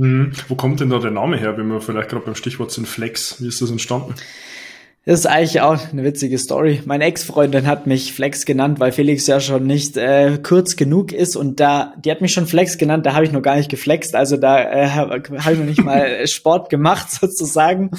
[0.00, 0.32] Mhm.
[0.48, 3.36] Wo kommt denn da der Name her, wenn wir vielleicht gerade beim Stichwort sind Flex?
[3.42, 4.14] Wie ist das entstanden?
[5.04, 6.82] Das ist eigentlich auch eine witzige Story.
[6.86, 11.36] Meine Ex-Freundin hat mich Flex genannt, weil Felix ja schon nicht äh, kurz genug ist
[11.36, 14.14] und da, die hat mich schon Flex genannt, da habe ich noch gar nicht geflext,
[14.14, 17.90] also da äh, habe ich noch nicht mal Sport gemacht sozusagen.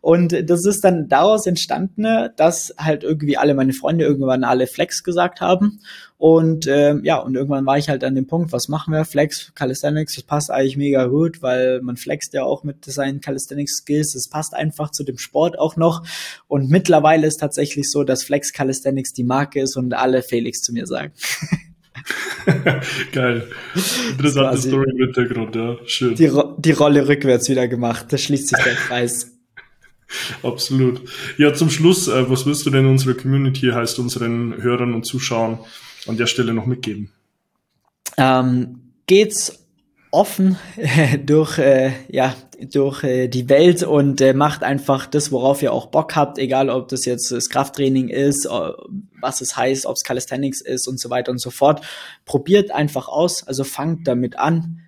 [0.00, 5.02] Und das ist dann daraus entstanden, dass halt irgendwie alle meine Freunde irgendwann alle Flex
[5.02, 5.80] gesagt haben
[6.18, 9.04] und ähm, ja, und irgendwann war ich halt an dem Punkt, was machen wir?
[9.04, 14.14] Flex, Calisthenics, das passt eigentlich mega gut, weil man flext ja auch mit seinen Calisthenics-Skills.
[14.14, 16.04] Das passt einfach zu dem Sport auch noch.
[16.48, 20.72] Und mittlerweile ist tatsächlich so, dass Flex Calisthenics die Marke ist und alle Felix zu
[20.72, 21.12] mir sagen.
[23.12, 23.46] Geil.
[24.10, 25.76] Interessante Story im Hintergrund, ja.
[25.86, 26.16] Schön.
[26.16, 28.06] Die, Ro die Rolle rückwärts wieder gemacht.
[28.10, 29.36] Da schließt sich der Kreis.
[30.42, 31.00] Absolut.
[31.36, 35.60] Ja, zum Schluss, äh, was wirst du denn unserer Community, heißt unseren Hörern und Zuschauern
[36.08, 37.12] an der Stelle noch mitgeben?
[38.16, 39.64] Ähm, geht's
[40.10, 40.56] offen
[41.26, 45.86] durch äh, ja durch äh, die Welt und äh, macht einfach das, worauf ihr auch
[45.86, 48.72] Bock habt, egal ob das jetzt das Krafttraining ist, äh,
[49.20, 51.84] was es heißt, ob es Calisthenics ist und so weiter und so fort.
[52.24, 54.80] Probiert einfach aus, also fangt damit an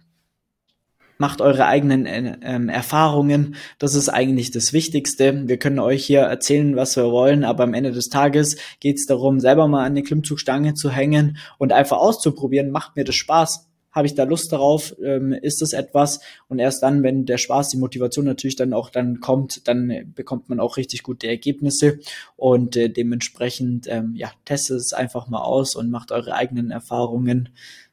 [1.21, 3.55] macht eure eigenen äh, ähm, Erfahrungen.
[3.79, 5.47] Das ist eigentlich das Wichtigste.
[5.47, 9.05] Wir können euch hier erzählen, was wir wollen, aber am Ende des Tages geht es
[9.05, 12.71] darum, selber mal an eine Klimmzugstange zu hängen und einfach auszuprobieren.
[12.71, 13.69] Macht mir das Spaß?
[13.93, 14.95] Habe ich da Lust darauf?
[15.05, 16.21] Ähm, ist das etwas?
[16.49, 20.49] Und erst dann, wenn der Spaß, die Motivation natürlich dann auch dann kommt, dann bekommt
[20.49, 21.99] man auch richtig gute Ergebnisse
[22.37, 27.51] und äh, dementsprechend ähm, ja testet es einfach mal aus und macht eure eigenen Erfahrungen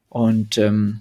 [0.08, 1.00] und ähm,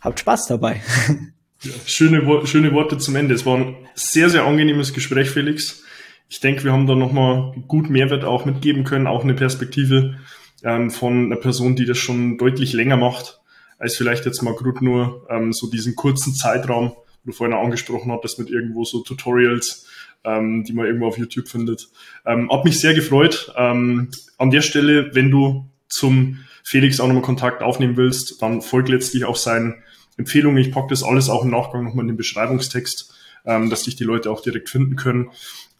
[0.00, 0.82] habt Spaß dabei.
[1.62, 3.34] Ja, schöne, schöne Worte zum Ende.
[3.34, 5.82] Es war ein sehr, sehr angenehmes Gespräch, Felix.
[6.28, 10.18] Ich denke, wir haben da nochmal gut Mehrwert auch mitgeben können, auch eine Perspektive
[10.62, 13.40] ähm, von einer Person, die das schon deutlich länger macht,
[13.78, 17.64] als vielleicht jetzt mal gut nur ähm, so diesen kurzen Zeitraum, wo du vorhin auch
[17.64, 19.86] angesprochen hattest, mit irgendwo so Tutorials,
[20.24, 21.88] ähm, die man irgendwo auf YouTube findet.
[22.26, 23.52] Ähm, hat mich sehr gefreut.
[23.56, 28.88] Ähm, an der Stelle, wenn du zum Felix auch nochmal Kontakt aufnehmen willst, dann folgt
[28.88, 29.82] letztlich auch sein
[30.16, 30.58] Empfehlungen.
[30.58, 33.14] Ich packe das alles auch im Nachgang nochmal in den Beschreibungstext,
[33.44, 35.30] ähm, dass sich die Leute auch direkt finden können.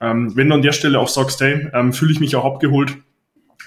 [0.00, 2.96] Ähm, wenn du an der Stelle auch sagst, hey, ähm, fühle ich mich auch abgeholt,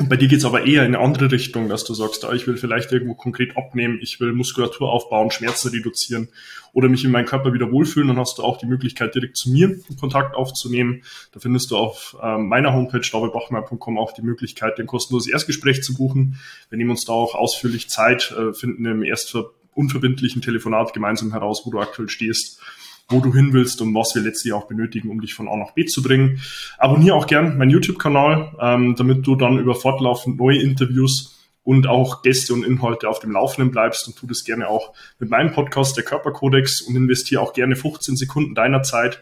[0.08, 2.56] bei dir geht's aber eher in eine andere Richtung, dass du sagst, ah, ich will
[2.56, 6.30] vielleicht irgendwo konkret abnehmen, ich will Muskulatur aufbauen, Schmerzen reduzieren
[6.72, 9.50] oder mich in meinem Körper wieder wohlfühlen, dann hast du auch die Möglichkeit, direkt zu
[9.50, 11.04] mir Kontakt aufzunehmen.
[11.34, 15.94] Da findest du auf ähm, meiner Homepage davidbachmeier.com auch die Möglichkeit, ein kostenloses Erstgespräch zu
[15.96, 16.40] buchen.
[16.70, 21.64] Wir nehmen uns da auch ausführlich Zeit, äh, finden im Erstver unverbindlichen Telefonat gemeinsam heraus,
[21.66, 22.62] wo du aktuell stehst,
[23.08, 25.72] wo du hin willst und was wir letztlich auch benötigen, um dich von A nach
[25.72, 26.42] B zu bringen.
[26.78, 32.22] Abonniere auch gern meinen YouTube-Kanal, ähm, damit du dann über fortlaufend neue Interviews und auch
[32.22, 35.98] Gäste und Inhalte auf dem Laufenden bleibst und tu das gerne auch mit meinem Podcast,
[35.98, 39.22] der Körperkodex und investiere auch gerne 15 Sekunden deiner Zeit,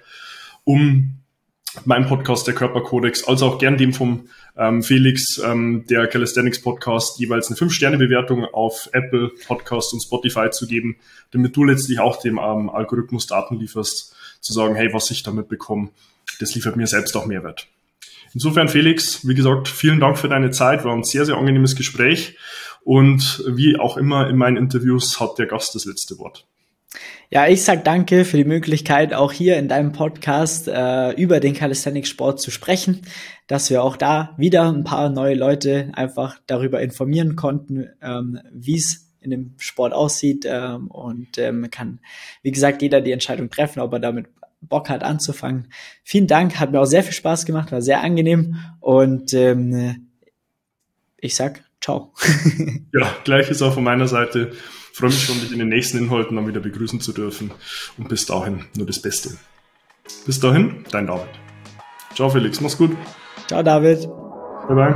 [0.63, 1.19] um
[1.85, 7.19] meinem Podcast, der Körperkodex, als auch gern dem vom ähm, Felix, ähm, der Calisthenics Podcast,
[7.19, 10.97] jeweils eine 5-Sterne-Bewertung auf Apple Podcast und Spotify zu geben,
[11.31, 15.49] damit du letztlich auch dem ähm, Algorithmus Daten lieferst, zu sagen, hey, was ich damit
[15.49, 15.89] bekomme,
[16.39, 17.67] das liefert mir selbst auch Mehrwert.
[18.33, 22.37] Insofern, Felix, wie gesagt, vielen Dank für deine Zeit, war ein sehr, sehr angenehmes Gespräch
[22.83, 26.45] und wie auch immer in meinen Interviews hat der Gast das letzte Wort.
[27.29, 31.53] Ja, ich sag danke für die Möglichkeit, auch hier in deinem Podcast äh, über den
[31.53, 33.01] Calisthenics-Sport zu sprechen,
[33.47, 38.77] dass wir auch da wieder ein paar neue Leute einfach darüber informieren konnten, ähm, wie
[38.77, 41.99] es in dem Sport aussieht ähm, und ähm, kann,
[42.43, 44.27] wie gesagt, jeder die Entscheidung treffen, ob er damit
[44.61, 45.67] Bock hat anzufangen.
[46.03, 50.07] Vielen Dank, hat mir auch sehr viel Spaß gemacht, war sehr angenehm und ähm,
[51.17, 52.13] ich sag ciao.
[52.93, 54.53] ja, gleiches auch von meiner Seite
[54.97, 57.51] freue mich schon, dich in den nächsten Inhalten dann wieder begrüßen zu dürfen.
[57.97, 59.37] Und bis dahin nur das Beste.
[60.25, 61.29] Bis dahin, dein David.
[62.15, 62.95] Ciao Felix, mach's gut.
[63.47, 64.07] Ciao David.
[64.67, 64.95] Bye bye.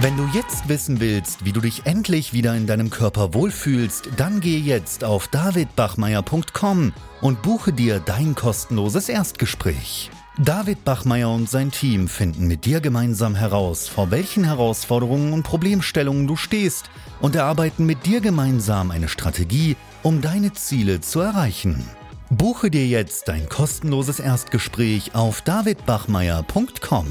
[0.00, 4.40] Wenn du jetzt wissen willst, wie du dich endlich wieder in deinem Körper wohlfühlst, dann
[4.40, 10.10] geh jetzt auf davidbachmeier.com und buche dir dein kostenloses Erstgespräch.
[10.36, 16.26] David Bachmeier und sein Team finden mit dir gemeinsam heraus, vor welchen Herausforderungen und Problemstellungen
[16.26, 16.90] du stehst
[17.24, 21.82] und erarbeiten mit dir gemeinsam eine Strategie, um deine Ziele zu erreichen.
[22.28, 27.06] Buche dir jetzt dein kostenloses Erstgespräch auf davidbachmeier.com.